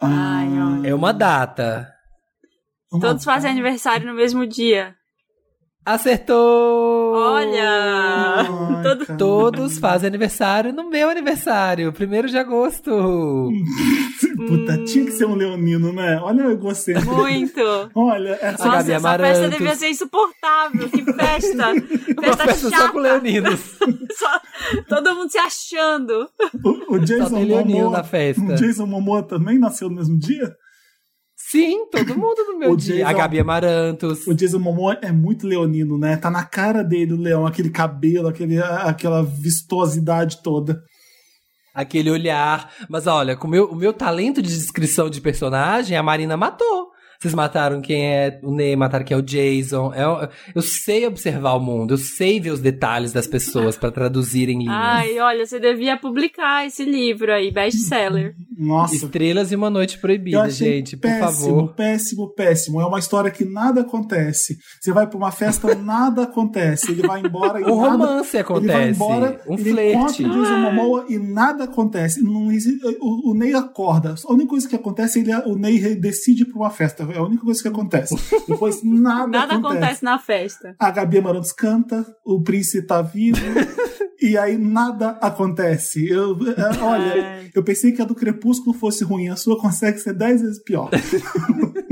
Ai, 0.00 0.46
Ah, 0.48 0.80
É 0.84 0.94
uma 0.94 1.12
data. 1.12 1.86
uma 2.90 3.00
Todos 3.00 3.24
fazem 3.24 3.50
data. 3.50 3.60
aniversário 3.60 4.06
no 4.06 4.14
mesmo 4.14 4.46
dia. 4.46 4.94
Acertou! 5.84 7.14
Olha! 7.14 7.70
Ai, 8.38 8.82
Todo-. 8.82 9.16
Todos 9.16 9.78
fazem 9.78 10.08
aniversário 10.08 10.72
no 10.72 10.90
meu 10.90 11.08
aniversário, 11.08 11.92
1 11.92 12.26
de 12.26 12.36
agosto. 12.36 12.90
Puta, 14.48 14.84
tinha 14.84 15.04
que 15.06 15.12
ser 15.12 15.26
um 15.26 15.34
leonino, 15.34 15.92
né? 15.92 16.18
Olha 16.20 16.48
o 16.48 16.50
egocêntrico. 16.52 17.14
Muito. 17.14 17.60
Olha, 17.94 18.30
essa 18.42 18.64
Gabi 18.64 18.76
Nossa, 18.76 18.92
essa 18.92 18.96
Amarantos. 18.96 19.38
festa 19.40 19.48
devia 19.58 19.74
ser 19.76 19.88
insuportável. 19.90 20.88
Que 20.90 21.04
festa. 21.04 21.70
Uma 22.16 22.22
Festa 22.22 22.44
festa 22.46 22.70
chata. 22.70 22.82
só 22.82 22.92
com 22.92 22.98
leoninos. 22.98 23.60
Só- 24.16 24.40
todo 24.88 25.14
mundo 25.14 25.30
se 25.30 25.38
achando. 25.38 26.28
o, 26.64 26.94
o 26.94 26.98
Jason 26.98 27.40
Momoa, 27.44 27.90
na 27.90 28.04
festa. 28.04 28.42
O 28.42 28.54
Jason 28.54 28.86
Momoa 28.86 29.22
também 29.22 29.58
nasceu 29.58 29.88
no 29.88 29.96
mesmo 29.96 30.18
dia? 30.18 30.54
Sim, 31.36 31.86
todo 31.90 32.16
mundo 32.16 32.44
no 32.48 32.58
meu 32.58 32.70
O 32.72 32.76
dia. 32.76 32.96
Jason- 32.96 33.08
A 33.08 33.12
Gabi 33.12 33.38
Amarantos. 33.38 34.26
O 34.26 34.34
Jason 34.34 34.58
Momoa 34.58 34.98
é 35.02 35.12
muito 35.12 35.46
leonino, 35.46 35.98
né? 35.98 36.16
Tá 36.16 36.30
na 36.30 36.44
cara 36.44 36.82
dele 36.82 37.12
o 37.12 37.20
leão, 37.20 37.46
aquele 37.46 37.70
cabelo, 37.70 38.26
aquele, 38.28 38.58
aquela 38.60 39.22
vistosidade 39.22 40.42
toda. 40.42 40.82
Aquele 41.74 42.10
olhar. 42.10 42.72
Mas 42.88 43.06
olha, 43.06 43.36
com 43.36 43.46
o 43.46 43.50
meu, 43.50 43.66
o 43.66 43.76
meu 43.76 43.92
talento 43.92 44.40
de 44.40 44.48
descrição 44.48 45.10
de 45.10 45.20
personagem, 45.20 45.96
a 45.96 46.02
Marina 46.02 46.36
matou. 46.36 46.85
Vocês 47.20 47.34
mataram 47.34 47.80
quem 47.80 48.04
é 48.06 48.38
o 48.42 48.50
Ney, 48.52 48.76
mataram 48.76 49.04
quem 49.04 49.14
é 49.14 49.18
o 49.18 49.22
Jason. 49.22 49.92
É- 49.94 50.28
eu 50.54 50.62
sei 50.62 51.06
observar 51.06 51.54
o 51.54 51.60
mundo, 51.60 51.94
eu 51.94 51.98
sei 51.98 52.40
ver 52.40 52.50
os 52.50 52.60
detalhes 52.60 53.12
das 53.12 53.26
pessoas 53.26 53.76
pra 53.76 53.90
traduzir 53.90 54.48
em 54.48 54.58
linhas. 54.58 54.74
Ai, 54.74 55.18
olha, 55.18 55.44
você 55.46 55.58
devia 55.58 55.96
publicar 55.96 56.66
esse 56.66 56.84
livro 56.84 57.32
aí, 57.32 57.50
best-seller. 57.50 58.34
Nossa. 58.56 58.94
Estrelas 58.94 59.52
e 59.52 59.56
uma 59.56 59.68
noite 59.70 59.96
Eu 59.96 60.00
proibida, 60.00 60.42
achei 60.42 60.76
gente, 60.78 60.96
por 60.96 61.02
péssimo, 61.10 61.26
favor. 61.26 61.74
péssimo, 61.74 62.28
péssimo. 62.34 62.80
É 62.80 62.86
uma 62.86 62.98
história 62.98 63.30
que 63.30 63.44
nada 63.44 63.82
acontece. 63.82 64.56
Você 64.80 64.92
vai 64.92 65.06
pra 65.06 65.16
uma 65.16 65.30
festa, 65.30 65.74
nada 65.76 66.22
acontece. 66.24 66.92
Ele 66.92 67.06
vai 67.06 67.20
embora 67.20 67.60
e 67.60 67.64
O 67.64 67.76
nada... 67.80 67.90
romance 67.90 68.36
Ele 68.36 68.42
vai 68.44 68.56
acontece. 68.56 68.90
embora, 68.90 69.40
um 69.48 69.54
ele 69.54 69.70
flerte. 69.72 70.22
encontra 70.22 70.38
o 70.38 70.42
Jason 70.42 70.58
Momoa 70.60 71.06
e 71.08 71.18
nada 71.18 71.64
acontece. 71.64 72.22
Não 72.22 72.48
o, 73.00 73.30
o 73.30 73.34
Ney 73.34 73.54
acorda. 73.54 74.14
A 74.26 74.32
única 74.32 74.48
coisa 74.50 74.68
que 74.68 74.76
acontece 74.76 75.18
é 75.18 75.22
ele, 75.22 75.34
o 75.46 75.56
Ney 75.56 75.94
decide 75.96 76.42
ir 76.42 76.46
pra 76.46 76.56
uma 76.58 76.70
festa. 76.70 77.04
É 77.16 77.18
a 77.18 77.22
única 77.22 77.42
coisa 77.44 77.62
que 77.62 77.68
acontece. 77.68 78.14
Depois 78.46 78.82
nada, 78.84 79.26
Nada 79.26 79.54
acontece. 79.54 79.76
acontece 79.76 80.04
na 80.04 80.18
festa. 80.18 80.76
A 80.78 80.90
Gabi 80.90 81.16
Amarantos 81.16 81.50
canta, 81.52 82.04
o 82.22 82.42
príncipe 82.42 82.86
tá 82.86 83.00
vivo, 83.00 83.38
e 84.20 84.36
aí 84.36 84.58
nada 84.58 85.18
acontece. 85.22 86.06
Eu, 86.06 86.36
olha, 86.82 87.24
Ai. 87.38 87.50
eu 87.54 87.62
pensei 87.64 87.92
que 87.92 88.02
a 88.02 88.04
do 88.04 88.14
Crepúsculo 88.14 88.76
fosse 88.76 89.02
ruim, 89.02 89.28
a 89.28 89.36
sua 89.36 89.58
consegue 89.58 89.98
ser 89.98 90.12
dez 90.12 90.42
vezes 90.42 90.62
pior. 90.62 90.90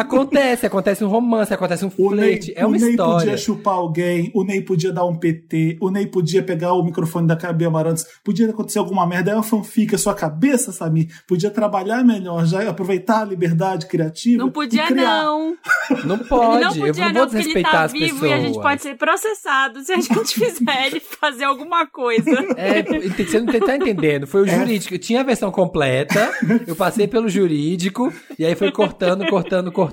Acontece, 0.00 0.66
acontece 0.66 1.04
um 1.04 1.08
romance, 1.08 1.52
acontece 1.52 1.84
um 1.84 1.90
O 1.98 2.10
Ney, 2.14 2.28
flerte. 2.28 2.52
É 2.56 2.64
o 2.64 2.68
uma 2.68 2.78
Ney 2.78 2.90
história. 2.90 3.18
podia 3.18 3.36
chupar 3.36 3.74
alguém, 3.74 4.30
o 4.34 4.44
Ney 4.44 4.62
podia 4.62 4.92
dar 4.92 5.04
um 5.04 5.14
PT, 5.14 5.78
o 5.80 5.90
Ney 5.90 6.06
podia 6.06 6.42
pegar 6.42 6.72
o 6.72 6.82
microfone 6.84 7.26
da 7.26 7.34
Gabi 7.34 7.64
Amarantos, 7.64 8.04
podia 8.24 8.48
acontecer 8.50 8.78
alguma 8.78 9.06
merda, 9.06 9.30
é 9.30 9.34
uma 9.34 9.42
fanfic, 9.42 9.94
a 9.94 9.98
sua 9.98 10.14
cabeça, 10.14 10.72
Samir, 10.72 11.08
podia 11.26 11.50
trabalhar 11.50 12.04
melhor, 12.04 12.44
já 12.46 12.68
aproveitar 12.68 13.22
a 13.22 13.24
liberdade 13.24 13.86
criativa. 13.86 14.42
Não 14.42 14.50
podia, 14.50 14.84
e 14.84 14.86
criar. 14.86 15.24
não. 15.24 15.56
Não 16.04 16.16
Ele 16.16 16.24
pode, 16.24 16.64
não 16.64 16.86
eu 16.86 16.86
podia, 16.86 17.04
não 17.06 17.12
não, 17.12 17.20
vou 17.20 17.26
porque 17.26 17.36
ele 17.36 17.44
desrespeitar 17.44 17.72
tá 17.72 17.82
as 17.84 17.92
vivo 17.92 18.20
pessoas. 18.20 18.30
e 18.30 18.34
a 18.34 18.38
gente 18.40 18.60
pode 18.60 18.82
ser 18.82 18.94
processado 18.96 19.80
se 19.82 19.92
a 19.92 20.00
gente 20.00 20.34
fizer 20.34 20.86
ele 20.86 21.00
fazer 21.00 21.44
alguma 21.44 21.86
coisa. 21.86 22.26
É, 22.56 22.82
você 22.82 23.40
não 23.40 23.46
tá 23.46 23.76
entendendo. 23.76 24.26
Foi 24.26 24.42
o 24.42 24.46
jurídico. 24.46 24.94
Eu 24.94 24.98
tinha 24.98 25.20
a 25.20 25.24
versão 25.24 25.50
completa, 25.50 26.30
eu 26.66 26.74
passei 26.74 27.06
pelo 27.06 27.28
jurídico, 27.28 28.12
e 28.38 28.44
aí 28.44 28.54
foi 28.54 28.70
cortando, 28.72 29.26
cortando, 29.26 29.70
cortando. 29.70 29.85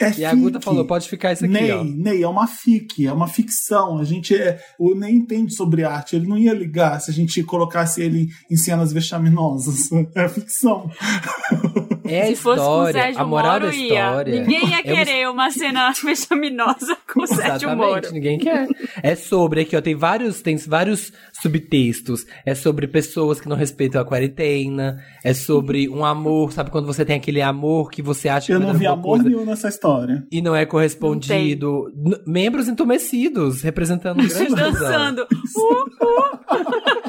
É 0.00 0.12
e 0.18 0.24
a 0.24 0.34
Guta 0.34 0.60
falou: 0.60 0.84
pode 0.84 1.08
ficar 1.08 1.32
isso 1.32 1.44
aqui, 1.44 1.52
Ney, 1.52 1.72
ó. 1.72 1.84
Ney, 1.84 2.22
é 2.22 2.28
uma 2.28 2.46
fic, 2.46 3.06
é 3.06 3.12
uma 3.12 3.28
ficção. 3.28 3.98
A 3.98 4.04
gente 4.04 4.34
é, 4.34 4.60
o 4.78 4.94
Ney 4.94 5.12
entende 5.12 5.54
sobre 5.54 5.84
arte. 5.84 6.16
Ele 6.16 6.26
não 6.26 6.38
ia 6.38 6.52
ligar 6.52 7.00
se 7.00 7.10
a 7.10 7.14
gente 7.14 7.42
colocasse 7.42 8.02
ele 8.02 8.28
em 8.50 8.56
cenas 8.56 8.92
vexaminosas. 8.92 9.90
É 10.14 10.28
ficção. 10.28 10.90
É 12.04 12.22
a 12.22 12.26
Se 12.26 12.36
fosse 12.36 12.58
com 12.60 12.66
o 12.68 12.78
história, 12.88 13.02
Sérgio 13.02 13.20
a 13.20 13.24
moral 13.24 13.52
Moro, 13.52 13.66
da 13.66 13.74
ia. 13.74 13.84
história. 14.06 14.40
Ninguém 14.40 14.68
ia 14.68 14.74
é 14.76 14.76
uma 14.76 14.82
querer 14.82 15.28
uma 15.30 15.50
cena 15.50 15.92
vexaminosa 16.04 16.96
com 17.12 17.22
o 17.22 17.26
Sérgio 17.26 17.68
Moro. 17.76 17.90
Exatamente, 17.90 18.12
ninguém 18.14 18.38
quer. 18.38 18.68
É 19.02 19.14
sobre 19.14 19.60
aqui, 19.60 19.76
ó, 19.76 19.80
tem 19.80 19.94
vários, 19.94 20.40
tem 20.42 20.56
vários 20.56 21.12
subtextos. 21.40 22.24
É 22.46 22.54
sobre 22.54 22.86
pessoas 22.86 23.40
que 23.40 23.48
não 23.48 23.56
respeitam 23.56 24.00
a 24.00 24.04
quarentena, 24.04 25.02
é 25.24 25.32
sobre 25.34 25.88
um 25.88 26.04
amor, 26.04 26.52
sabe 26.52 26.70
quando 26.70 26.86
você 26.86 27.04
tem 27.04 27.16
aquele 27.16 27.42
amor 27.42 27.90
que 27.90 28.02
você 28.02 28.28
acha 28.28 28.46
que 28.46 28.52
Eu 28.52 28.58
vai 28.60 28.68
não 28.72 28.74
vi 28.78 28.86
amor 28.86 29.02
coisa 29.02 29.24
nenhum 29.28 29.44
nessa 29.44 29.68
história. 29.68 30.24
e 30.30 30.40
não 30.42 30.54
é 30.56 30.64
correspondido. 30.66 31.92
N- 31.96 32.20
Membros 32.26 32.68
entumecidos 32.68 33.62
representando 33.62 34.20
um 34.22 34.26
grande. 34.28 34.54
Dançando. 34.54 35.22
Uh, 35.22 37.01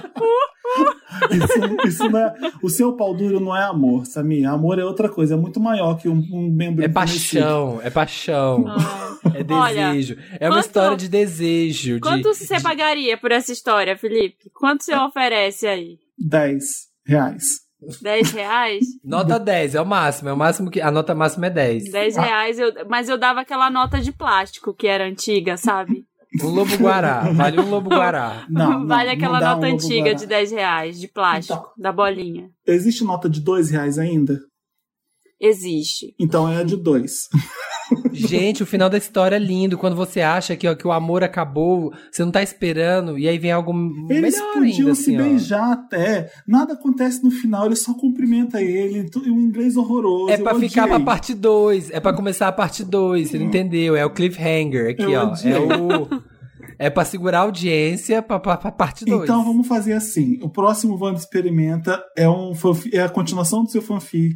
Isso, 1.31 1.87
isso 1.87 2.09
não 2.09 2.19
é, 2.19 2.33
o 2.61 2.69
seu 2.69 2.93
pau 2.93 3.13
duro 3.13 3.39
não 3.39 3.55
é 3.55 3.63
amor, 3.63 4.05
Samir. 4.05 4.47
Amor 4.49 4.79
é 4.79 4.85
outra 4.85 5.09
coisa, 5.09 5.33
é 5.35 5.37
muito 5.37 5.59
maior 5.59 5.95
que 5.97 6.07
um, 6.09 6.23
um 6.31 6.49
membro 6.51 6.83
É 6.83 6.87
paixão, 6.87 7.79
é 7.81 7.89
paixão, 7.89 8.65
ah. 8.67 9.17
é 9.33 9.53
Olha, 9.53 9.91
desejo. 9.91 10.17
é 10.39 10.47
uma 10.49 10.55
quanto- 10.57 10.65
história 10.65 10.97
de 10.97 11.07
desejo. 11.09 11.99
Quanto 11.99 12.31
de, 12.31 12.35
você 12.35 12.59
pagaria 12.61 13.17
por 13.17 13.31
essa 13.31 13.51
história, 13.51 13.97
Felipe? 13.97 14.49
Quanto 14.53 14.83
você 14.83 14.95
oferece 14.95 15.67
aí? 15.67 15.97
10 16.17 16.63
reais. 17.05 17.43
10 18.01 18.31
reais? 18.31 18.85
Nota 19.03 19.37
10, 19.37 19.75
é 19.75 19.81
o 19.81 19.85
máximo. 19.85 20.29
É 20.29 20.33
o 20.33 20.37
máximo 20.37 20.71
que. 20.71 20.79
A 20.79 20.89
nota 20.89 21.13
máxima 21.13 21.47
é 21.47 21.49
10. 21.49 21.91
10 21.91 22.15
reais, 22.15 22.57
eu, 22.59 22.71
mas 22.89 23.09
eu 23.09 23.17
dava 23.17 23.41
aquela 23.41 23.69
nota 23.69 23.99
de 23.99 24.11
plástico 24.13 24.73
que 24.73 24.87
era 24.87 25.05
antiga, 25.05 25.57
sabe? 25.57 26.05
Um 26.41 26.47
lobo 26.49 26.75
guará. 26.77 27.31
Vale 27.31 27.59
um 27.59 27.69
lobo 27.69 27.89
guará. 27.89 28.45
Não, 28.49 28.79
não, 28.81 28.87
vale 28.87 29.09
não 29.09 29.15
aquela 29.15 29.39
dá 29.39 29.55
nota 29.55 29.67
um 29.67 29.73
antiga 29.73 30.15
de 30.15 30.25
10 30.25 30.51
reais, 30.51 30.99
de 30.99 31.07
plástico, 31.07 31.71
da 31.77 31.91
bolinha. 31.91 32.49
Existe 32.65 33.03
nota 33.03 33.29
de 33.29 33.39
2 33.41 33.69
reais 33.69 33.99
ainda? 33.99 34.39
Existe. 35.39 36.15
Então 36.19 36.49
é 36.49 36.57
a 36.57 36.63
de 36.63 36.75
2. 36.75 37.11
Gente, 38.13 38.63
o 38.63 38.65
final 38.65 38.89
da 38.89 38.97
história 38.97 39.35
é 39.35 39.39
lindo. 39.39 39.77
Quando 39.77 39.95
você 39.95 40.21
acha 40.21 40.55
que, 40.55 40.67
ó, 40.67 40.75
que 40.75 40.87
o 40.87 40.91
amor 40.91 41.23
acabou, 41.23 41.91
você 42.11 42.23
não 42.23 42.31
tá 42.31 42.41
esperando, 42.43 43.17
e 43.17 43.27
aí 43.27 43.37
vem 43.37 43.51
algo 43.51 43.73
Eles 44.09 44.35
melhor 44.35 44.53
podiam 44.53 44.77
ainda, 44.79 44.95
se 44.95 45.01
assim, 45.01 45.15
ó. 45.19 45.23
beijar 45.23 45.71
até. 45.73 46.31
Nada 46.47 46.73
acontece 46.73 47.23
no 47.23 47.31
final, 47.31 47.65
ele 47.65 47.75
só 47.75 47.93
cumprimenta 47.93 48.61
ele. 48.61 49.09
Um 49.27 49.39
inglês 49.41 49.75
horroroso. 49.77 50.29
É 50.31 50.37
pra 50.37 50.55
ficar 50.55 50.87
pra 50.87 50.99
parte 50.99 51.33
2. 51.33 51.91
É 51.91 51.99
pra 51.99 52.13
começar 52.13 52.47
a 52.47 52.51
parte 52.51 52.83
2. 52.83 53.29
Você 53.29 53.37
não 53.39 53.45
entendeu? 53.45 53.95
É 53.95 54.05
o 54.05 54.09
cliffhanger 54.09 54.91
aqui, 54.91 55.03
Eu 55.03 55.19
ó. 55.21 55.25
odiei. 55.31 55.53
É 55.53 55.59
o. 55.59 56.33
É 56.79 56.89
pra 56.89 57.05
segurar 57.05 57.39
a 57.39 57.41
audiência 57.43 58.21
pra, 58.21 58.39
pra, 58.39 58.57
pra 58.57 58.71
parte 58.71 59.05
2. 59.05 59.23
Então 59.23 59.43
vamos 59.45 59.67
fazer 59.67 59.93
assim. 59.93 60.39
O 60.41 60.49
próximo 60.49 60.97
Wanda 60.99 61.19
Experimenta 61.19 62.01
é, 62.17 62.27
um 62.27 62.53
fanfi- 62.55 62.89
é 62.93 63.01
a 63.03 63.09
continuação 63.09 63.63
do 63.63 63.69
seu 63.69 63.81
fanfic. 63.81 64.35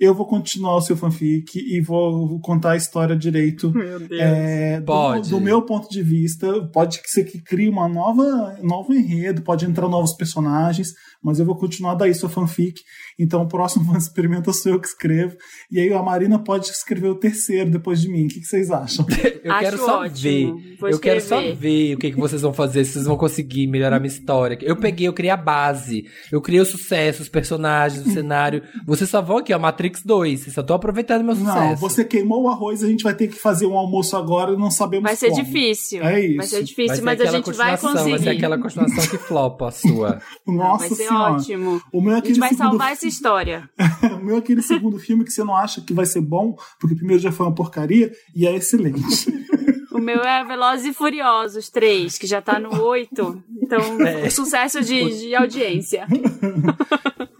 Eu 0.00 0.14
vou 0.14 0.26
continuar 0.26 0.76
o 0.76 0.80
seu 0.80 0.96
fanfic 0.96 1.58
e 1.58 1.78
vou 1.82 2.40
contar 2.40 2.70
a 2.72 2.76
história 2.76 3.14
direito. 3.14 3.70
Meu 3.70 3.98
Deus. 4.00 4.20
É, 4.20 4.80
do- 4.80 4.86
Pode. 4.86 5.28
Do, 5.28 5.38
meu 5.40 5.60
ponto 5.62 5.90
de 5.90 6.02
vista, 6.02 6.62
pode 6.72 6.98
ser 7.06 7.24
que 7.24 7.38
crie 7.42 7.68
uma 7.68 7.86
nova, 7.86 8.56
novo 8.62 8.94
enredo, 8.94 9.42
pode 9.42 9.66
entrar 9.66 9.88
novos 9.88 10.14
personagens, 10.14 10.94
mas 11.22 11.38
eu 11.38 11.44
vou 11.44 11.54
continuar 11.56 11.94
daí 11.96 12.14
sua 12.14 12.30
fanfic. 12.30 12.80
Então 13.22 13.42
o 13.42 13.46
próximo 13.48 13.84
Wanda 13.88 13.98
Experimenta 13.98 14.52
sou 14.52 14.72
eu 14.72 14.80
que 14.80 14.88
escrevo. 14.88 15.36
E 15.70 15.78
aí 15.78 15.92
a 15.92 16.02
Marina 16.02 16.38
pode 16.38 16.66
escrever 16.66 17.08
o 17.08 17.14
terceiro 17.14 17.70
depois 17.70 18.00
de 18.00 18.08
mim. 18.08 18.24
O 18.24 18.28
que, 18.28 18.40
que 18.40 18.46
vocês 18.46 18.70
acham? 18.70 19.04
Eu 19.42 19.52
Acho 19.52 19.60
quero 19.64 19.78
só 19.78 20.00
ótimo. 20.02 20.16
ver. 20.58 20.76
Vou 20.78 20.90
eu 20.90 20.98
quero 20.98 21.20
só 21.22 21.40
ver 21.54 21.94
o 21.94 21.98
que, 21.98 22.10
que 22.10 22.18
vocês 22.20 22.42
vão 22.42 22.52
fazer, 22.52 22.84
se 22.84 22.92
vocês 22.92 23.06
vão 23.06 23.16
conseguir 23.16 23.66
melhorar 23.66 23.98
minha 23.98 24.12
história. 24.12 24.58
Eu 24.60 24.76
peguei, 24.76 25.08
eu 25.08 25.14
criei 25.14 25.30
a 25.30 25.36
base. 25.36 26.04
Eu 26.30 26.42
criei 26.42 26.60
o 26.60 26.64
sucesso, 26.66 27.22
os 27.22 27.28
personagens, 27.28 28.06
o 28.06 28.10
cenário. 28.12 28.62
Vocês 28.86 29.08
só 29.08 29.22
vão 29.22 29.38
aqui, 29.38 29.54
ó, 29.54 29.58
Matrix 29.58 30.02
2. 30.04 30.40
Vocês 30.40 30.54
só 30.54 30.60
estão 30.60 30.76
aproveitando 30.76 31.24
meu 31.24 31.34
sucesso. 31.34 31.56
Não, 31.58 31.76
você 31.76 32.04
queimou 32.04 32.42
o 32.42 32.48
arroz, 32.48 32.84
a 32.84 32.88
gente 32.88 33.02
vai 33.02 33.14
ter 33.14 33.28
que 33.28 33.34
fazer 33.34 33.64
um 33.66 33.78
almoço 33.78 34.14
agora 34.14 34.52
e 34.52 34.56
não 34.58 34.70
sabemos 34.70 35.04
Vai 35.04 35.16
ser 35.16 35.30
como. 35.30 35.42
difícil. 35.42 36.02
É 36.04 36.20
isso. 36.20 36.36
Vai 36.36 36.46
ser 36.46 36.56
Vai 36.56 36.64
difícil, 36.64 36.96
ser 36.96 37.02
mas 37.02 37.20
a 37.20 37.22
aquela 37.24 37.36
gente 37.38 37.46
vai 37.56 37.70
continuação, 37.78 37.94
Vai 37.94 38.04
ser 38.04 38.10
conseguir. 38.10 38.36
aquela 38.36 38.58
continuação 38.58 39.06
que 39.06 39.18
flopa 39.18 39.68
a 39.68 39.70
sua. 39.70 40.18
Nossa 40.46 40.78
vai 40.80 40.88
ser 40.90 40.94
senhora. 41.06 41.32
ótimo. 41.32 41.80
O 41.92 42.00
meu 42.02 42.10
é 42.10 42.14
A 42.14 42.16
gente 42.18 42.24
aquele 42.26 42.40
vai 42.40 42.54
salvar 42.54 42.92
essa 42.92 43.06
história. 43.10 43.68
O 44.20 44.22
meu 44.24 44.36
é 44.36 44.38
aquele 44.38 44.62
segundo 44.62 44.98
filme 44.98 45.24
que 45.24 45.32
você 45.32 45.42
não 45.44 45.54
acha 45.56 45.80
que 45.80 45.92
vai 45.94 46.04
ser 46.06 46.20
bom, 46.20 46.54
porque 46.78 46.94
o 46.94 46.96
primeiro 46.98 47.22
já 47.22 47.30
foi 47.32 47.46
uma 47.46 47.54
porcaria 47.54 48.10
e 48.34 48.46
é 48.46 48.54
excelente. 48.56 49.00
O 49.92 49.98
meu 49.98 50.20
é 50.22 50.44
Velozes 50.44 50.86
e 50.86 50.92
Furiosos 50.94 51.68
3, 51.68 52.16
que 52.16 52.26
já 52.26 52.40
tá 52.40 52.58
no 52.60 52.80
8. 52.80 53.42
Então, 53.60 53.80
É. 54.06 54.30
sucesso 54.30 54.80
de, 54.82 55.18
de 55.18 55.34
audiência. 55.34 56.06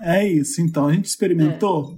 é 0.02 0.26
isso, 0.28 0.60
então. 0.60 0.88
A 0.88 0.92
gente 0.92 1.06
experimentou. 1.06 1.96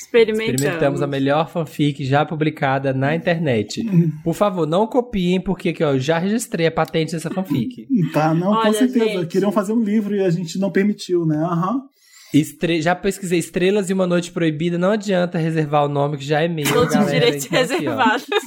Experimentamos. 0.00 0.54
Experimentamos 0.54 1.02
a 1.02 1.06
melhor 1.06 1.50
fanfic 1.50 2.04
já 2.04 2.24
publicada 2.24 2.94
na 2.94 3.14
internet. 3.14 3.80
Uhum. 3.86 4.10
Por 4.24 4.34
favor, 4.34 4.66
não 4.66 4.86
copiem, 4.86 5.40
porque 5.40 5.70
aqui, 5.70 5.82
ó, 5.84 5.92
eu 5.92 5.98
já 5.98 6.18
registrei 6.18 6.66
a 6.68 6.72
patente 6.72 7.12
dessa 7.12 7.28
fanfic. 7.28 7.86
Tá, 8.12 8.32
não, 8.32 8.52
com 8.52 8.58
Olha, 8.58 8.72
certeza. 8.72 9.04
gente. 9.04 9.26
Queriam 9.26 9.52
fazer 9.52 9.72
um 9.72 9.82
livro 9.82 10.14
e 10.14 10.20
a 10.22 10.30
gente 10.30 10.58
não 10.58 10.70
permitiu, 10.70 11.26
né? 11.26 11.36
Aham. 11.36 11.82
Estre- 12.32 12.80
Já 12.82 12.94
pesquisei 12.94 13.38
Estrelas 13.38 13.88
e 13.90 13.94
uma 13.94 14.06
Noite 14.06 14.30
Proibida. 14.30 14.78
Não 14.78 14.92
adianta 14.92 15.38
reservar 15.38 15.84
o 15.84 15.88
nome 15.88 16.18
que 16.18 16.24
já 16.24 16.42
é 16.42 16.48
meu. 16.48 16.64
Todos 16.66 16.88
os 16.88 16.94
galera. 16.94 17.12
direitos 17.20 17.46
Então, 17.46 17.58
ó. 17.58 17.62
reservados. 17.62 18.26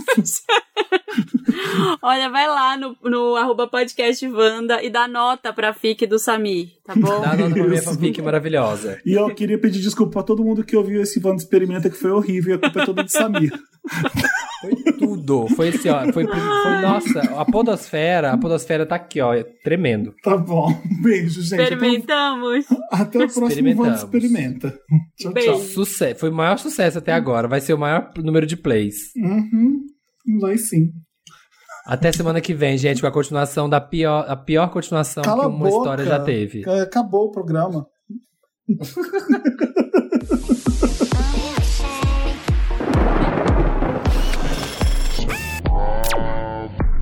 Olha, 2.02 2.30
vai 2.30 2.48
lá 2.48 2.78
no, 2.78 2.96
no 3.04 3.36
arroba 3.36 3.68
podcast 3.68 4.26
Wanda 4.28 4.82
e 4.84 4.90
dá 4.90 5.08
nota 5.08 5.52
pra 5.54 5.74
FIC 5.74 6.06
do 6.08 6.18
Samir, 6.20 6.70
tá 6.86 6.94
bom? 6.96 7.22
Dá 7.22 7.36
nota 7.36 7.54
pra 7.54 7.68
minha 7.68 7.82
fanfic 7.82 8.22
maravilhosa. 8.22 9.00
E 9.06 9.14
eu 9.14 9.34
queria 9.34 9.58
pedir 9.60 9.80
desculpa 9.82 10.14
pra 10.14 10.24
todo 10.24 10.44
mundo 10.44 10.64
que 10.64 10.76
ouviu 10.76 11.02
esse 11.02 11.20
Vando 11.20 11.38
Experimenta, 11.42 11.90
que 11.90 11.98
foi 11.98 12.12
horrível 12.12 12.54
e 12.54 12.56
a 12.56 12.60
culpa 12.60 12.82
é 12.82 12.86
toda 12.86 13.04
de 13.04 13.12
Samir. 13.12 13.52
Foi 15.32 15.48
tudo. 15.48 15.56
Foi 15.56 15.70
assim, 15.70 15.90
ó. 15.90 16.14
Foi, 16.14 16.28
foi 16.28 16.82
nossa, 16.82 17.20
a 17.40 17.46
podosfera, 17.46 18.32
a 18.32 18.38
podosfera 18.38 18.86
tá 18.86 18.96
aqui, 18.96 19.22
ó. 19.22 19.34
Tremendo. 19.64 20.14
Tá 20.24 20.38
bom. 20.38 20.68
Beijo, 21.02 21.42
gente. 21.42 21.62
Até 21.62 21.62
o- 21.62 21.64
Experimentamos. 21.76 22.66
Até 22.92 23.18
o 23.18 23.22
próximo 23.22 23.48
Experimentamos. 23.48 24.04
Experimenta. 24.04 24.78
Tchau, 25.18 25.34
Beijo. 25.34 25.52
tchau. 25.52 25.60
Sucesso. 25.62 26.20
Foi 26.20 26.30
o 26.30 26.34
maior 26.34 26.58
sucesso 26.60 26.98
até 26.98 27.14
agora. 27.14 27.48
Vai 27.48 27.62
ser 27.62 27.74
o 27.74 27.78
maior 27.78 28.12
número 28.18 28.46
de 28.46 28.58
plays. 28.58 29.12
Uhum. 29.16 29.82
Vai 30.40 30.58
sim. 30.58 30.92
Até 31.86 32.12
semana 32.12 32.40
que 32.42 32.54
vem, 32.54 32.78
gente, 32.78 33.02
com 33.02 33.08
a 33.08 33.12
continuação 33.12 33.68
da 33.68 33.82
pior, 33.82 34.26
a 34.28 34.36
pior 34.36 34.70
continuação 34.70 35.24
Cala 35.24 35.44
que 35.44 35.50
uma 35.50 35.58
boca. 35.58 35.70
história 35.78 36.06
já 36.06 36.20
teve. 36.20 36.64
Acabou 36.70 37.26
o 37.26 37.32
programa. 37.32 37.88